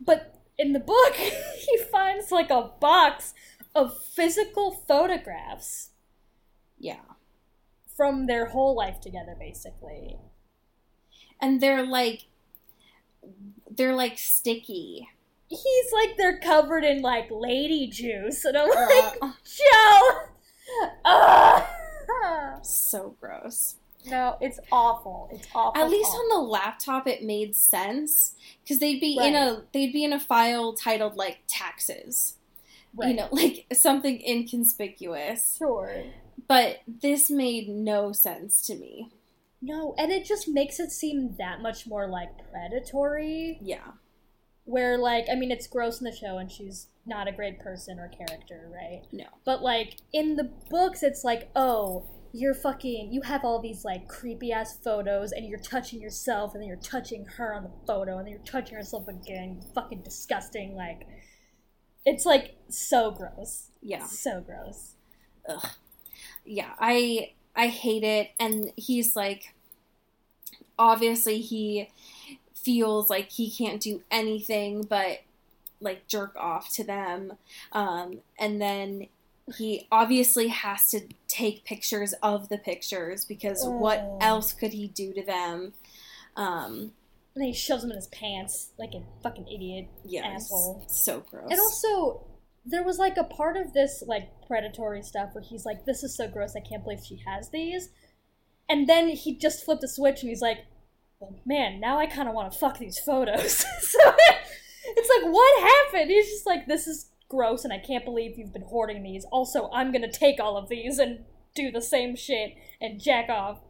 [0.00, 3.32] But in the book, he finds like a box
[3.74, 5.90] of physical photographs
[6.78, 7.00] yeah.
[7.96, 10.18] from their whole life together, basically.
[11.40, 12.26] And they're like
[13.70, 15.08] they're like sticky.
[15.48, 20.08] He's like they're covered in like lady juice, and I'm Uh, like, Joe.
[22.62, 23.76] So gross.
[24.06, 25.28] No, it's awful.
[25.32, 25.80] It's awful.
[25.80, 26.20] At least awful.
[26.20, 30.20] on the laptop it made sense because they'd be in a they'd be in a
[30.20, 32.36] file titled like taxes.
[33.00, 35.56] You know, like something inconspicuous.
[35.58, 36.04] Sure.
[36.48, 39.10] But this made no sense to me.
[39.62, 43.58] No, and it just makes it seem that much more like predatory.
[43.62, 43.92] Yeah.
[44.64, 47.98] Where, like, I mean, it's gross in the show, and she's not a great person
[47.98, 49.02] or character, right?
[49.12, 49.24] No.
[49.44, 54.08] But, like, in the books, it's like, oh, you're fucking, you have all these, like,
[54.08, 58.18] creepy ass photos, and you're touching yourself, and then you're touching her on the photo,
[58.18, 59.62] and then you're touching yourself again.
[59.74, 60.76] Fucking disgusting.
[60.76, 61.06] Like,
[62.06, 63.68] it's, like, so gross.
[63.80, 64.04] Yeah.
[64.04, 64.94] So gross.
[65.48, 65.70] Ugh.
[66.44, 69.54] Yeah, I I hate it and he's like
[70.78, 71.90] obviously he
[72.62, 75.20] feels like he can't do anything but
[75.80, 77.34] like jerk off to them.
[77.72, 79.08] Um and then
[79.56, 84.18] he obviously has to take pictures of the pictures because what Oh.
[84.20, 85.72] else could he do to them?
[86.36, 86.92] Um
[87.34, 89.88] And then he shoves them in his pants like a fucking idiot.
[90.04, 90.84] yeah, Asshole.
[90.86, 91.48] so gross.
[91.50, 92.26] And also,
[92.64, 96.14] there was like a part of this like predatory stuff where he's like, "This is
[96.14, 96.54] so gross.
[96.54, 97.88] I can't believe she has these."
[98.68, 100.66] And then he just flipped a switch and he's like,
[101.22, 103.98] well, "Man, now I kind of want to fuck these photos." so
[104.84, 106.10] it's like, what happened?
[106.10, 109.24] He's just like, "This is gross, and I can't believe you've been hoarding these.
[109.26, 113.60] Also, I'm gonna take all of these and do the same shit and jack off."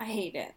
[0.00, 0.54] I hate it.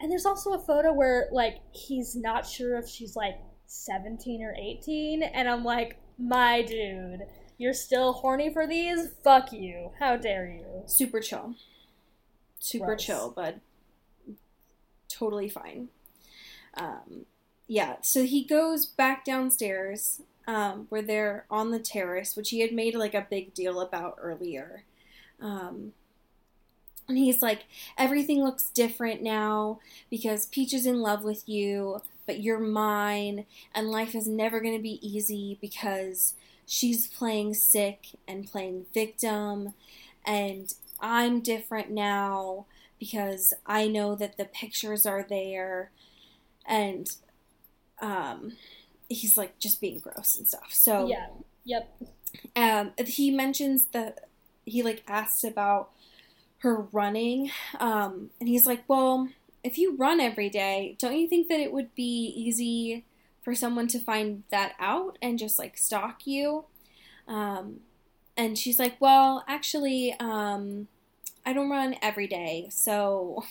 [0.00, 4.54] And there's also a photo where like he's not sure if she's like 17 or
[4.54, 7.22] 18 and I'm like, "My dude,
[7.56, 9.08] you're still horny for these?
[9.24, 9.92] Fuck you.
[9.98, 11.54] How dare you?" super chill.
[12.60, 13.04] Super Gross.
[13.04, 13.60] chill, but
[15.18, 15.88] totally fine.
[16.74, 17.26] Um,
[17.66, 22.72] yeah, so he goes back downstairs um, where they're on the terrace, which he had
[22.72, 24.84] made like a big deal about earlier.
[25.40, 25.92] Um,
[27.06, 27.64] and he's like,
[27.96, 33.90] everything looks different now because Peach is in love with you, but you're mine, and
[33.90, 36.34] life is never going to be easy because
[36.66, 39.72] she's playing sick and playing victim,
[40.26, 42.66] and I'm different now
[42.98, 45.90] because I know that the pictures are there,
[46.66, 47.08] and
[48.00, 48.52] um,
[49.08, 50.72] he's like just being gross and stuff.
[50.72, 51.26] So Yeah.
[51.64, 52.02] Yep.
[52.56, 54.28] um, he mentions that
[54.64, 55.90] he like asks about
[56.58, 59.28] her running, um, and he's like, "Well,
[59.62, 63.04] if you run every day, don't you think that it would be easy
[63.42, 66.64] for someone to find that out and just like stalk you?"
[67.26, 67.80] Um,
[68.36, 70.88] and she's like, "Well, actually, um,
[71.48, 73.44] I don't run every day, so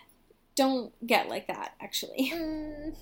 [0.56, 2.94] don't get like that." Actually, Mm,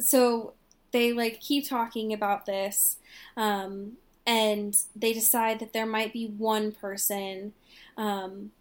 [0.00, 0.54] so
[0.92, 2.96] they like keep talking about this,
[3.36, 3.92] um,
[4.26, 7.52] and they decide that there might be one person.
[7.96, 8.52] Um,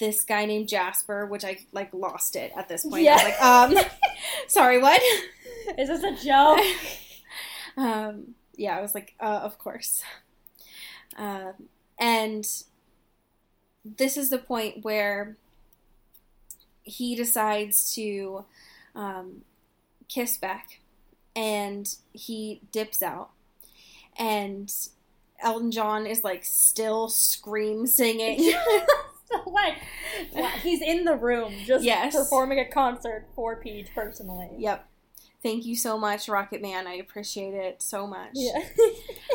[0.00, 3.06] this guy named Jasper, which I like lost it at this point.
[3.08, 3.28] I was Yeah.
[3.28, 3.84] like, um,
[4.48, 5.00] sorry, what?
[5.78, 6.58] is this a joke?
[7.76, 10.02] um, yeah, I was like, uh, of course.
[11.16, 11.52] Um,
[11.98, 12.44] and
[13.96, 15.36] this is the point where
[16.82, 18.44] he decides to
[18.94, 19.42] um,
[20.08, 20.80] kiss Beck,
[21.36, 23.30] and he dips out,
[24.18, 24.72] and
[25.40, 28.52] Elton John is like still scream singing.
[29.46, 29.74] Like,
[30.62, 32.16] he's in the room just Yes.
[32.16, 34.48] performing a concert for Peach personally.
[34.56, 34.87] yep.
[35.42, 36.86] Thank you so much, Rocket Man.
[36.88, 38.30] I appreciate it so much.
[38.34, 38.60] Yeah.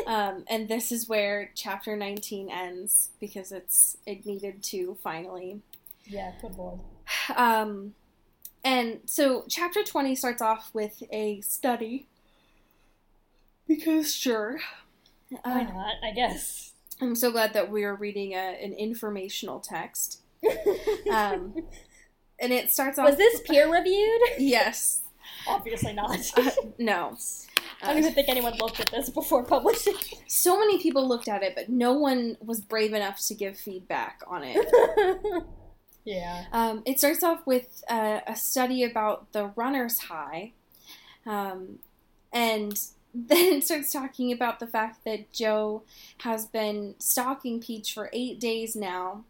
[0.06, 5.62] Um, and this is where chapter 19 ends because it's it needed to finally.
[6.04, 6.80] yeah, good lord.
[7.34, 7.94] Um,
[8.62, 12.06] and so chapter 20 starts off with a study
[13.66, 14.58] because sure.
[15.42, 15.94] Why Uh, not?
[16.04, 16.72] I guess.
[17.00, 20.20] I'm so glad that we are reading a, an informational text.
[21.10, 21.54] Um,
[22.38, 23.08] and it starts off.
[23.08, 24.20] Was this peer reviewed?
[24.38, 25.00] Yes.
[25.46, 26.18] Obviously not.
[26.36, 27.16] Uh, no.
[27.82, 29.94] I don't even think anyone looked at this before publishing.
[30.26, 34.22] so many people looked at it, but no one was brave enough to give feedback
[34.26, 35.44] on it.
[36.04, 36.44] yeah.
[36.52, 40.52] Um, it starts off with uh, a study about the runner's high,
[41.26, 41.78] um,
[42.32, 42.80] and
[43.14, 45.82] then it starts talking about the fact that Joe
[46.18, 49.24] has been stalking Peach for eight days now,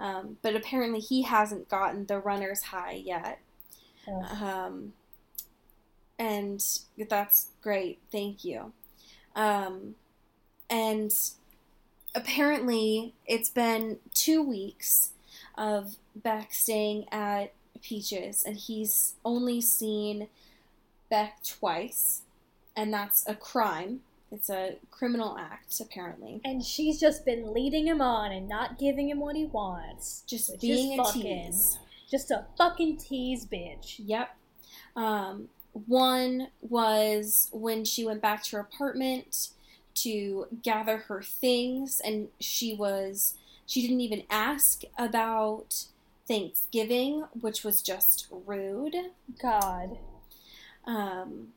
[0.00, 3.40] um, but apparently he hasn't gotten the runner's high yet.
[4.06, 4.42] Ugh.
[4.42, 4.92] Um,
[6.18, 6.62] and
[7.08, 8.72] that's great, thank you.
[9.36, 9.94] Um,
[10.68, 11.12] and
[12.14, 15.12] apparently, it's been two weeks
[15.56, 17.52] of Beck staying at
[17.82, 20.28] Peaches, and he's only seen
[21.10, 22.22] Beck twice,
[22.76, 24.00] and that's a crime.
[24.30, 26.40] It's a criminal act, apparently.
[26.44, 30.22] And she's just been leading him on and not giving him what he wants.
[30.26, 31.78] Just being a fucking- tease.
[32.10, 33.96] Just a fucking tease, bitch.
[33.98, 34.34] Yep.
[34.96, 35.48] Um,
[35.86, 39.48] one was when she went back to her apartment
[39.96, 43.34] to gather her things, and she was
[43.66, 45.84] she didn't even ask about
[46.26, 48.96] Thanksgiving, which was just rude.
[49.40, 49.98] God.
[50.86, 51.48] Um,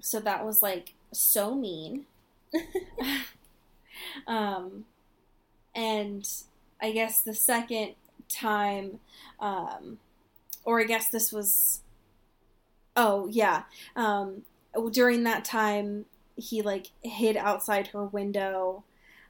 [0.00, 2.04] so that was like so mean.
[4.26, 4.84] um,
[5.74, 6.28] and
[6.80, 7.94] I guess the second
[8.28, 9.00] time,
[9.40, 9.98] um,
[10.64, 11.80] or I guess this was,
[12.96, 14.42] oh yeah, um,
[14.90, 16.06] during that time
[16.36, 18.84] he like hid outside her window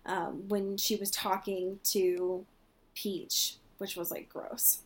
[0.05, 2.44] um, when she was talking to
[2.94, 4.81] Peach, which was like gross.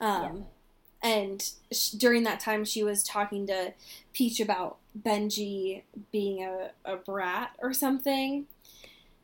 [0.00, 0.46] Um,
[1.02, 3.74] and sh- during that time she was talking to
[4.12, 8.46] Peach about Benji being a, a brat or something.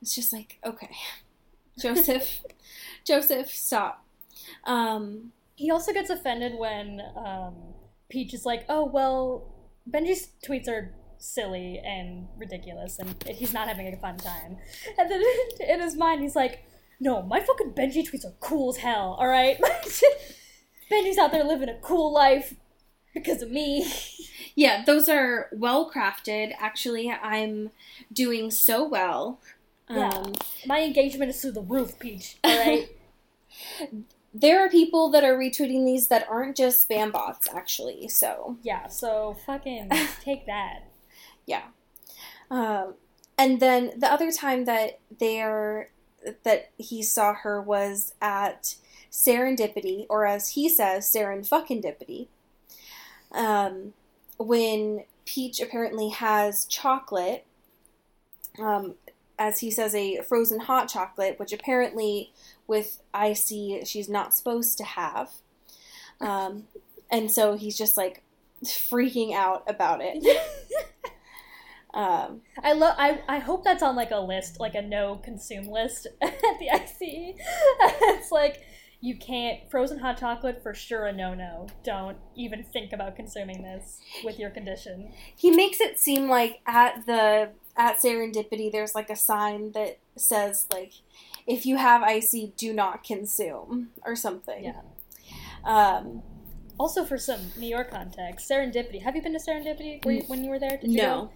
[0.03, 0.91] It's just like, okay,
[1.81, 2.41] Joseph,
[3.05, 4.05] Joseph, stop.
[4.65, 7.55] Um, He also gets offended when um,
[8.09, 9.53] Peach is like, oh, well,
[9.91, 14.59] Benji's tweets are silly and ridiculous, and he's not having a fun time.
[14.99, 15.23] And then
[15.69, 16.65] in his mind, he's like,
[17.01, 19.59] no, my fucking Benji tweets are cool as hell, alright?
[20.91, 22.55] Benji's out there living a cool life
[23.13, 23.87] because of me.
[24.55, 26.53] yeah, those are well crafted.
[26.59, 27.71] Actually, I'm
[28.13, 29.41] doing so well.
[29.91, 30.09] Yeah.
[30.09, 30.33] Um,
[30.67, 32.89] My engagement is through the roof, Peach, alright?
[34.41, 38.09] There are people that are retweeting these that aren't just spam bots, actually.
[38.09, 39.91] So yeah, so fucking
[40.23, 40.91] take that.
[41.47, 41.63] yeah.
[42.51, 42.95] Um,
[43.39, 45.91] and then the other time that they're
[46.43, 48.77] that he saw her was at
[49.11, 52.29] Serendipity, or as he says, Seren fucking Dippity.
[53.33, 53.95] Um,
[54.39, 57.47] when Peach apparently has chocolate,
[58.59, 58.95] um,
[59.39, 62.33] as he says, a frozen hot chocolate, which apparently
[62.67, 65.31] with IC she's not supposed to have.
[66.21, 66.65] Um,
[67.11, 68.23] and so he's just like
[68.65, 70.25] freaking out about it.
[71.97, 72.95] Um, I love.
[72.99, 76.67] I I hope that's on like a list, like a no consume list at the
[76.67, 77.01] IC.
[77.81, 78.61] it's like
[79.01, 81.69] you can't frozen hot chocolate for sure a no no.
[81.85, 85.11] Don't even think about consuming this with your condition.
[85.37, 87.49] he makes it seem like at the
[87.79, 90.93] at Serendipity there's like a sign that says like
[91.47, 94.65] if you have IC do not consume or something.
[94.65, 94.81] Yeah.
[95.65, 96.23] Um,
[96.79, 99.01] Also, for some New York context, Serendipity.
[99.03, 100.77] Have you been to Serendipity you, when you were there?
[100.77, 101.15] Did you no.
[101.23, 101.31] go?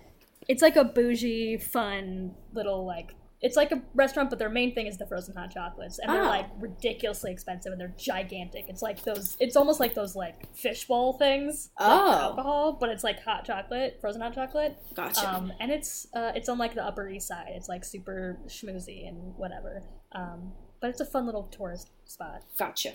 [0.48, 4.86] It's like a bougie, fun little like it's like a restaurant, but their main thing
[4.86, 6.28] is the frozen hot chocolates, and they're Oh.
[6.28, 8.66] like ridiculously expensive, and they're gigantic.
[8.68, 9.38] It's like those.
[9.40, 11.70] It's almost like those like fishbowl things.
[11.78, 12.12] Oh.
[12.12, 14.76] alcohol, but it's like hot chocolate, frozen hot chocolate.
[14.94, 15.26] Gotcha.
[15.26, 17.52] Um, and it's uh, it's on like the Upper East Side.
[17.54, 19.84] It's like super schmoozy and whatever.
[20.12, 22.42] Um, but it's a fun little tourist spot.
[22.58, 22.92] gotcha.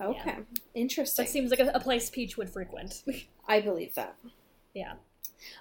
[0.00, 0.36] Okay.
[0.36, 0.44] So
[0.74, 1.24] Interesting.
[1.26, 3.02] it seems like a, a place Peach would frequent.
[3.48, 4.16] I believe that.
[4.74, 4.94] yeah.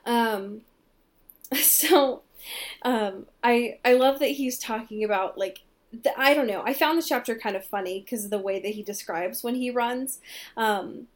[0.05, 0.61] Um,
[1.53, 2.21] so,
[2.83, 5.61] um, I I love that he's talking about like
[5.91, 6.61] the, I don't know.
[6.65, 9.55] I found this chapter kind of funny because of the way that he describes when
[9.55, 10.19] he runs.
[10.55, 11.07] Um,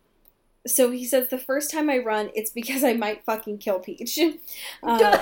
[0.66, 4.18] so he says the first time I run, it's because I might fucking kill Peach.
[4.84, 5.22] um,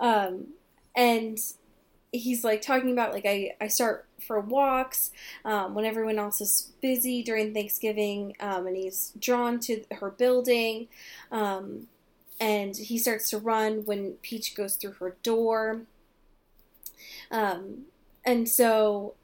[0.00, 0.46] um,
[0.94, 1.38] and
[2.12, 5.10] he's like talking about like I, I start for walks
[5.44, 10.88] um, when everyone else is busy during Thanksgiving, um, and he's drawn to her building.
[11.30, 11.88] Um,
[12.38, 15.82] and he starts to run when Peach goes through her door.
[17.30, 17.86] Um,
[18.24, 19.14] and so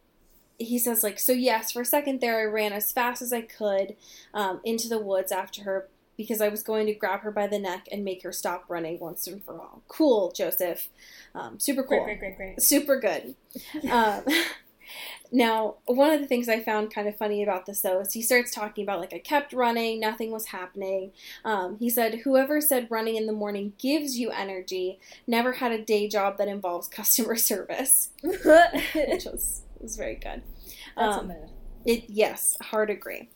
[0.59, 3.43] he says, like, so yes, for a second there, I ran as fast as I
[3.43, 3.97] could
[4.33, 7.59] um, into the woods after her because I was going to grab her by the
[7.59, 9.83] neck and make her stop running once and for all.
[9.89, 10.89] Cool, Joseph.
[11.35, 12.63] Um, super cool Great, great, great, great.
[12.63, 13.35] super good.
[13.91, 14.25] Um,
[15.33, 18.23] now, one of the things I found kind of funny about this though is he
[18.23, 21.13] starts talking about like I kept running, nothing was happening.
[21.45, 25.83] Um, he said, "Whoever said running in the morning gives you energy never had a
[25.83, 30.43] day job that involves customer service," which was was very good.
[30.97, 31.33] a Um,
[31.85, 33.29] it yes, hard agree.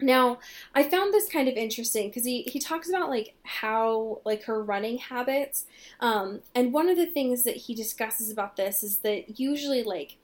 [0.00, 0.38] Now,
[0.74, 4.62] I found this kind of interesting because he, he talks about like how like her
[4.62, 5.66] running habits,
[6.00, 10.16] um, and one of the things that he discusses about this is that usually like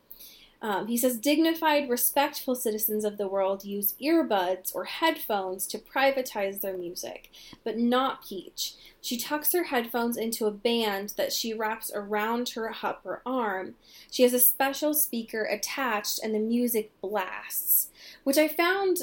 [0.62, 6.61] um, he says dignified, respectful citizens of the world use earbuds or headphones to privatize
[6.61, 7.31] their music,
[7.64, 8.75] but not Peach.
[9.01, 13.77] She tucks her headphones into a band that she wraps around her upper arm.
[14.11, 17.89] She has a special speaker attached, and the music blasts,
[18.25, 18.99] which I found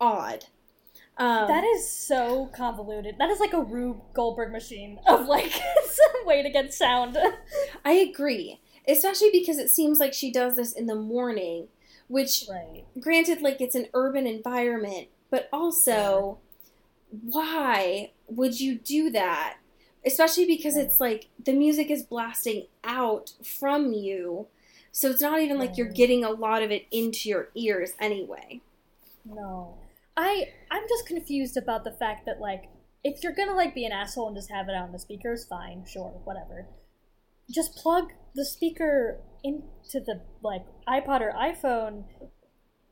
[0.00, 0.46] odd.
[1.16, 3.16] Um, That is so convoluted.
[3.18, 5.50] That is like a Rube Goldberg machine of like
[5.84, 7.18] some way to get sound.
[7.84, 11.68] I agree, especially because it seems like she does this in the morning,
[12.06, 12.84] which, right.
[13.00, 16.38] granted, like it's an urban environment, but also,
[17.10, 19.56] why would you do that?
[20.06, 24.46] Especially because it's like the music is blasting out from you,
[24.92, 28.60] so it's not even like you're getting a lot of it into your ears anyway.
[29.24, 29.74] No.
[30.18, 32.64] I I'm just confused about the fact that like
[33.04, 35.84] if you're gonna like be an asshole and just have it on the speakers, fine,
[35.86, 36.66] sure, whatever.
[37.48, 39.64] Just plug the speaker into
[40.04, 42.04] the like iPod or iPhone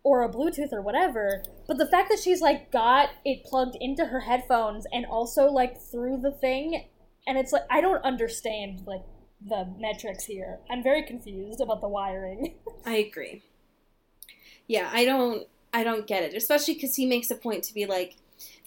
[0.05, 1.43] or a Bluetooth or whatever.
[1.67, 5.81] But the fact that she's like got it plugged into her headphones and also like
[5.81, 6.87] through the thing
[7.27, 9.03] and it's like I don't understand like
[9.45, 10.61] the metrics here.
[10.71, 12.55] I'm very confused about the wiring.
[12.87, 13.43] I agree.
[14.69, 17.87] Yeah, I don't I don't get it, especially because he makes a point to be
[17.87, 18.17] like,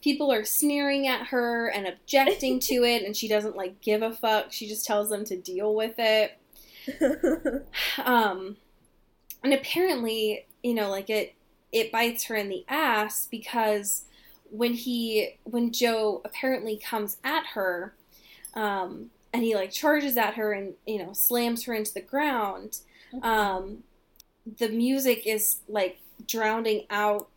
[0.02, 4.14] people are sneering at her and objecting to it, and she doesn't like give a
[4.14, 4.52] fuck.
[4.52, 6.38] She just tells them to deal with it.
[8.04, 8.58] Um,
[9.44, 11.36] and apparently, you know, like it
[11.72, 14.06] it bites her in the ass because
[14.50, 17.94] when he when Joe apparently comes at her,
[18.54, 22.80] um, and he like charges at her and you know slams her into the ground,
[23.22, 23.84] um,
[24.58, 27.30] the music is like drowning out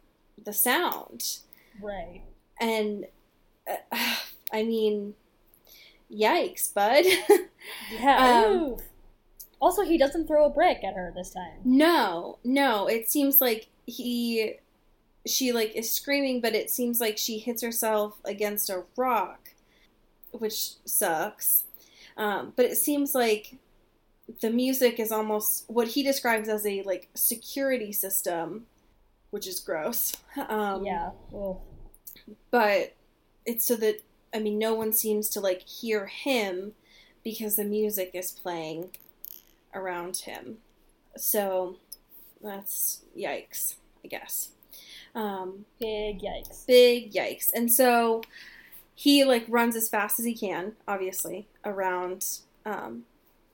[0.43, 1.39] the sound,
[1.81, 2.23] right.
[2.61, 3.07] and
[3.69, 3.77] uh,
[4.53, 5.15] I mean,
[6.11, 7.05] yikes, bud.
[7.93, 8.45] Yeah.
[8.47, 8.77] Um.
[9.61, 11.61] Also, he doesn't throw a brick at her this time.
[11.65, 12.89] No, no.
[12.89, 14.55] It seems like he,
[15.25, 19.51] she like is screaming, but it seems like she hits herself against a rock,
[20.33, 21.65] which sucks.
[22.17, 23.59] Um, but it seems like
[24.41, 28.67] the music is almost what he describes as a like security system,
[29.33, 30.15] which is gross.
[30.49, 31.11] Um, yeah.
[31.31, 31.61] Well,
[32.51, 32.95] but
[33.45, 34.01] it's so that
[34.33, 36.73] I mean, no one seems to like hear him
[37.23, 38.97] because the music is playing
[39.75, 40.59] around him.
[41.17, 41.77] So
[42.43, 44.53] that's yikes, I guess.
[45.15, 46.67] Um, big yikes.
[46.67, 47.53] big yikes.
[47.55, 48.23] And so
[48.95, 52.25] he like runs as fast as he can, obviously, around
[52.65, 53.05] um,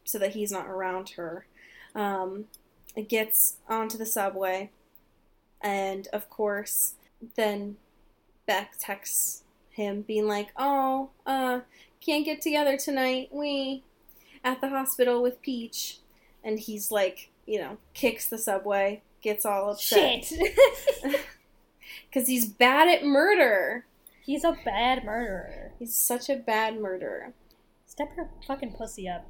[0.04, 1.46] so that he's not around her.
[1.94, 2.44] Um,
[2.94, 4.70] it gets onto the subway,
[5.60, 6.94] and of course,
[7.36, 7.76] then
[8.46, 11.60] Beck texts him, being like, "Oh, uh,
[12.04, 13.28] can't get together tonight.
[13.32, 13.82] We
[14.44, 15.98] at the hospital with Peach,"
[16.42, 20.30] and he's like, you know, kicks the subway, gets all upset
[22.10, 23.86] because he's bad at murder.
[24.24, 25.72] He's a bad murderer.
[25.78, 27.32] He's such a bad murderer.
[27.86, 29.26] Step her fucking pussy up.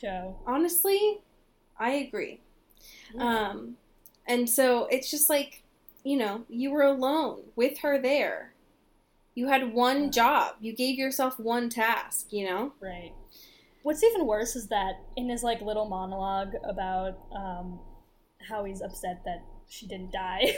[0.00, 0.36] Joe.
[0.46, 1.20] Honestly,
[1.78, 2.40] I agree.
[3.18, 3.76] Um,
[4.26, 5.62] and so it's just like,
[6.04, 8.54] you know, you were alone with her there.
[9.34, 10.10] You had one Yeah.
[10.10, 10.54] job.
[10.60, 12.72] You gave yourself one task, you know?
[12.80, 13.12] Right.
[13.82, 17.80] What's even worse is that in his like little monologue about um,
[18.48, 20.54] how he's upset that she didn't die,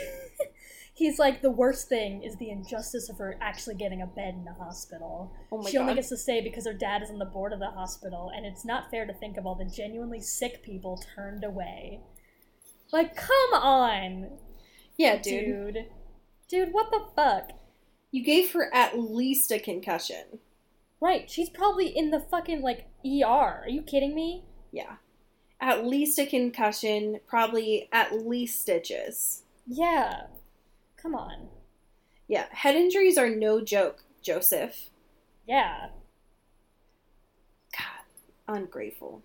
[0.94, 4.44] he's like the worst thing is the injustice of her actually getting a bed in
[4.44, 5.32] the hospital.
[5.52, 7.60] Oh my she only gets to stay because her dad is on the board of
[7.60, 11.44] the hospital, and it's not fair to think of all the genuinely sick people turned
[11.44, 12.00] away.
[12.92, 14.30] Like, come on,
[14.96, 15.74] yeah, dude.
[15.74, 15.86] dude.
[16.48, 17.52] Dude, what the fuck?
[18.10, 20.38] You gave her at least a concussion.
[21.00, 23.62] Right, she's probably in the fucking like ER.
[23.62, 24.44] Are you kidding me?
[24.70, 24.96] Yeah.
[25.60, 29.42] At least a concussion, probably at least stitches.
[29.66, 30.26] Yeah.
[30.96, 31.48] Come on.
[32.28, 34.90] Yeah, head injuries are no joke, Joseph.
[35.46, 35.88] Yeah.
[37.76, 39.22] God, ungrateful.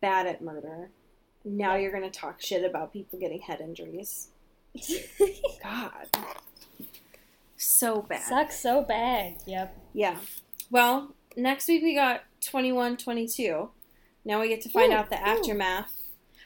[0.00, 0.90] Bad at murder.
[1.44, 4.31] Now you're gonna talk shit about people getting head injuries.
[5.62, 6.08] God.
[7.56, 8.22] So bad.
[8.22, 9.36] Sucks so bad.
[9.46, 9.76] Yep.
[9.92, 10.16] Yeah.
[10.70, 13.70] Well, next week we got 21 22.
[14.24, 15.24] Now we get to find Ooh, out the ooh.
[15.24, 15.92] aftermath.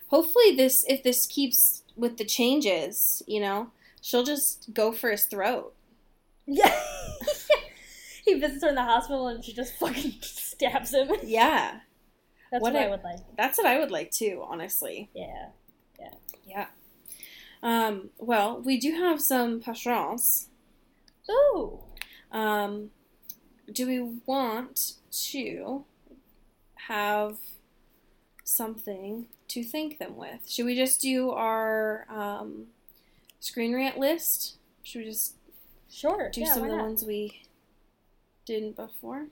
[0.08, 3.70] Hopefully this if this keeps with the changes, you know,
[4.00, 5.74] she'll just go for his throat.
[6.46, 6.74] Yeah.
[8.24, 11.10] he visits her in the hospital and she just fucking stabs him.
[11.24, 11.80] Yeah.
[12.50, 13.18] That's What what, I a- would like.
[13.36, 15.10] That's what I would like too, honestly.
[15.14, 15.46] Yeah.
[15.98, 16.14] Yeah.
[16.46, 16.66] Yeah.
[17.66, 20.50] Um, well, we do have some patrons.
[21.28, 21.80] Ooh.
[22.30, 22.90] Um,
[23.72, 24.92] do we want
[25.32, 25.84] to
[26.86, 27.38] have
[28.44, 30.48] something to thank them with?
[30.48, 32.66] Should we just do our um,
[33.40, 34.58] screen rant list?
[34.84, 35.34] Should we just
[35.90, 36.30] Sure.
[36.32, 36.86] do yeah, some of the not?
[36.86, 37.42] ones we
[38.44, 39.26] didn't before?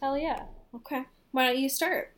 [0.00, 0.44] Hell yeah.
[0.74, 1.02] Okay.
[1.32, 2.16] Why don't you start?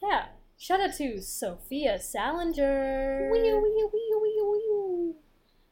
[0.00, 0.26] Yeah.
[0.58, 3.28] Shout out to Sophia Salinger.
[3.32, 4.05] Wee, wee, wee.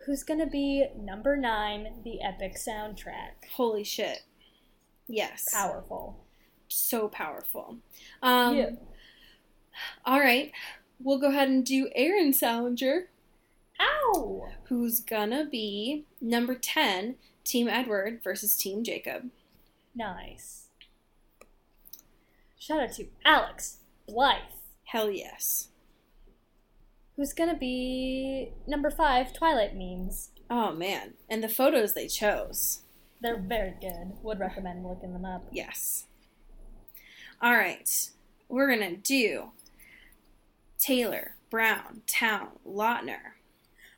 [0.06, 3.48] Who's gonna be number nine, the epic soundtrack.
[3.52, 4.22] Holy shit.
[5.08, 5.48] Yes.
[5.52, 6.24] Powerful.
[6.68, 7.78] So powerful.
[8.22, 8.70] Um, yeah.
[10.04, 10.52] All right.
[11.00, 13.08] We'll go ahead and do Aaron Salinger.
[13.80, 14.48] Ow!
[14.68, 19.30] who's gonna be number 10, Team Edward versus Team Jacob.
[19.94, 20.68] Nice.
[22.58, 23.78] Shout out to Alex
[24.08, 24.38] Blythe.
[24.84, 25.68] Hell yes.
[27.16, 30.30] Who's gonna be number five, Twilight memes.
[30.50, 31.14] Oh man.
[31.28, 32.80] And the photos they chose.
[33.20, 34.12] They're very good.
[34.22, 35.46] Would recommend looking them up.
[35.52, 36.06] Yes.
[37.40, 37.88] All right.
[38.48, 39.52] We're gonna do
[40.78, 43.34] Taylor, Brown, Town, Lautner,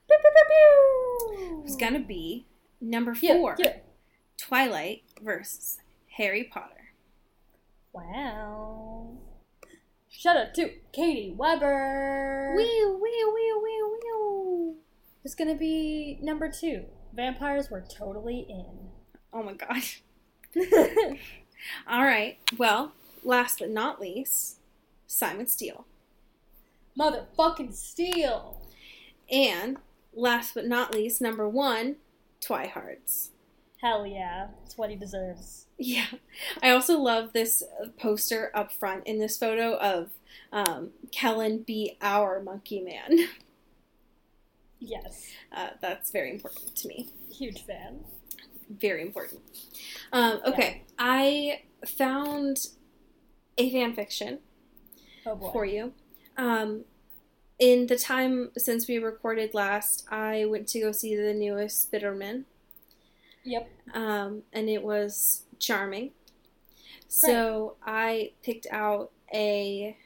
[0.09, 2.47] Pew, pew, pew, who's gonna be
[2.81, 3.79] number Yeah, four, yeah.
[4.39, 5.79] Twilight versus
[6.17, 6.93] Harry Potter.
[7.93, 9.17] Wow.
[10.19, 12.55] Shout out to Katie Weber.
[12.57, 14.75] Wee, wee, wee, wee, wee.
[15.23, 16.85] Who's gonna be number two?
[17.13, 18.65] Vampires were totally in.
[19.31, 20.03] Oh my gosh.
[21.87, 22.39] All right.
[22.57, 22.93] Well,
[23.25, 24.61] last but not least,
[25.07, 25.87] Simon Steele.
[26.99, 28.63] Motherfucking steel.
[29.31, 29.77] And
[30.15, 31.97] last but not least, number one,
[32.41, 33.31] Twihards.
[33.87, 34.49] Hell yeah.
[34.65, 35.67] It's what he deserves.
[35.79, 36.07] Yeah.
[36.61, 37.63] I also love this
[38.01, 40.11] poster up front in this photo of
[40.53, 43.29] um, Kellen be our monkey man.
[44.81, 45.31] Yes.
[45.53, 47.11] Uh, that's very important to me.
[47.31, 48.01] Huge fan.
[48.69, 49.41] Very important.
[50.13, 50.83] Um, okay.
[50.99, 52.67] I found
[53.57, 54.41] a fan fiction
[55.25, 55.93] Oh for you.
[56.37, 56.85] Um,
[57.61, 62.45] in the time since we recorded last, I went to go see the newest Spiderman,
[63.47, 63.71] Yep.
[63.95, 66.11] um, and it was charming.
[67.09, 69.97] So I picked out a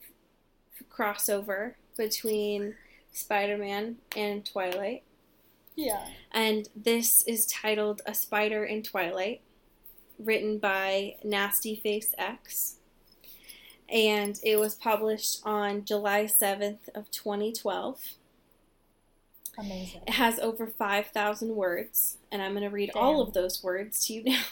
[0.00, 2.76] f- crossover between
[3.12, 5.02] Spider-Man and Twilight,
[5.76, 6.08] Yeah.
[6.32, 9.42] and this is titled "A Spider in Twilight,"
[10.18, 12.76] written by Nasty Face X,
[13.88, 18.00] and it was published on July seventh of twenty twelve.
[19.58, 20.02] Amazing.
[20.06, 24.06] It has over five thousand words, and I'm going to read all of those words
[24.06, 24.42] to you now.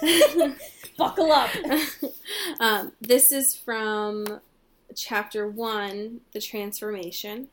[0.98, 1.50] Buckle up.
[2.60, 4.40] um, this is from
[4.94, 7.48] chapter one, The Transformation.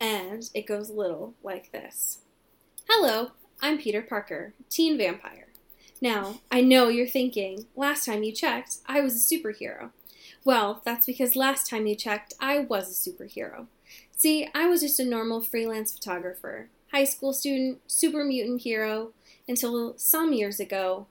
[0.00, 2.20] And it goes a little like this
[2.88, 5.48] Hello, I'm Peter Parker, teen vampire.
[6.00, 9.90] Now, I know you're thinking, last time you checked, I was a superhero.
[10.44, 13.66] Well, that's because last time you checked, I was a superhero.
[14.20, 19.12] See, I was just a normal freelance photographer, high school student, super mutant hero,
[19.48, 21.06] until some years ago.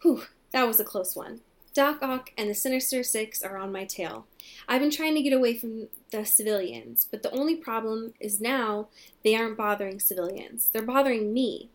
[0.00, 1.42] Whew, that was a close one.
[1.72, 4.26] Doc Ock and the Sinister Six are on my tail.
[4.68, 8.88] I've been trying to get away from the civilians, but the only problem is now
[9.22, 10.68] they aren't bothering civilians.
[10.72, 11.68] They're bothering me.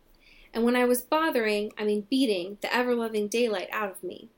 [0.52, 4.28] And when I was bothering, I mean beating the ever loving daylight out of me.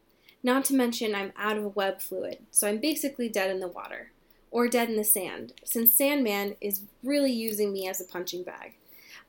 [0.44, 4.12] Not to mention, I'm out of web fluid, so I'm basically dead in the water.
[4.50, 8.74] Or dead in the sand, since Sandman is really using me as a punching bag.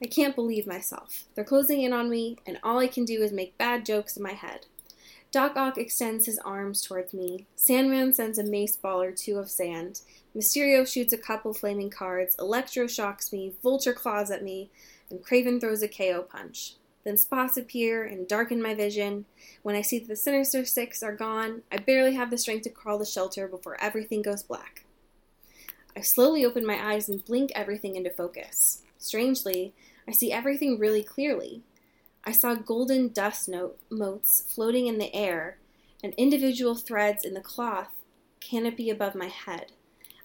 [0.02, 1.26] I can't believe myself.
[1.36, 4.24] They're closing in on me, and all I can do is make bad jokes in
[4.24, 4.66] my head.
[5.32, 7.46] Doc Ock extends his arms towards me.
[7.56, 10.02] Sandman sends a mace ball or two of sand.
[10.36, 12.36] Mysterio shoots a couple flaming cards.
[12.38, 13.54] Electro shocks me.
[13.64, 14.70] Vulture claws at me.
[15.10, 16.76] And Kraven throws a KO punch.
[17.06, 19.26] Then spots appear and darken my vision.
[19.64, 22.70] When I see that the Sinister Six are gone, I barely have the strength to
[22.70, 24.84] crawl the shelter before everything goes black.
[25.96, 28.84] I slowly open my eyes and blink everything into focus.
[28.98, 29.74] Strangely,
[30.08, 31.64] I see everything really clearly.
[32.24, 35.58] I saw golden dust note, motes floating in the air,
[36.04, 37.90] and individual threads in the cloth
[38.40, 39.72] canopy above my head.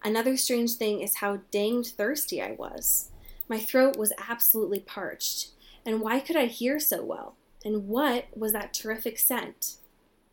[0.03, 3.11] Another strange thing is how danged thirsty I was.
[3.49, 5.51] My throat was absolutely parched.
[5.85, 7.37] And why could I hear so well?
[7.65, 9.77] And what was that terrific scent?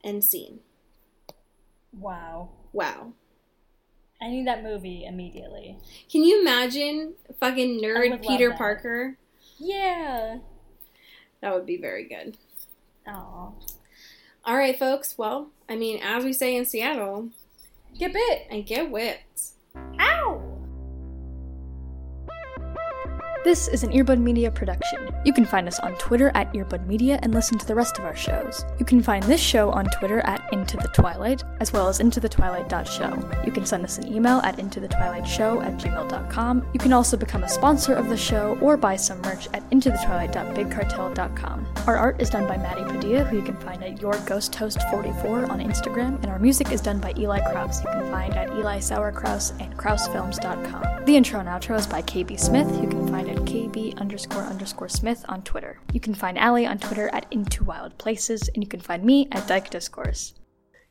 [0.03, 0.59] End scene.
[1.91, 2.49] Wow.
[2.71, 3.13] Wow.
[4.23, 5.77] I need that movie immediately.
[6.09, 8.51] Can you imagine fucking I nerd Peter.
[8.53, 9.17] Parker?
[9.57, 10.37] Yeah.
[11.41, 12.37] That would be very good.
[13.05, 13.51] Aw.
[14.45, 15.17] All right, folks.
[15.17, 17.29] Well, I mean, as we say in Seattle,
[17.99, 18.47] Get bit.
[18.49, 19.41] and get whipped.
[19.99, 20.41] Ow!
[23.43, 25.09] This is an Earbud Media production.
[25.25, 28.05] You can find us on Twitter at Earbud Media and listen to the rest of
[28.05, 28.63] our shows.
[28.79, 32.19] You can find this show on Twitter at Into the Twilight, as well as Into
[32.19, 33.41] the Twilight.show.
[33.43, 36.67] You can send us an email at Into the Twilight Show at gmail.com.
[36.73, 39.89] You can also become a sponsor of the show or buy some merch at into
[39.89, 41.67] the IntoTheTwilight.BigCartel.com.
[41.87, 44.79] Our art is done by Maddie Padilla, who you can find at Your Ghost Host
[44.91, 48.49] 44 on Instagram, and our music is done by Eli Kraus, you can find at
[48.51, 51.05] Eli Sauerkraus and KrausFilms.com.
[51.05, 54.89] The intro and outro is by KB Smith, you can find at KB underscore underscore
[54.89, 55.79] Smith on Twitter.
[55.91, 59.27] You can find Allie on Twitter at Into Wild Places, and you can find me
[59.31, 60.33] at Dyke Discourse.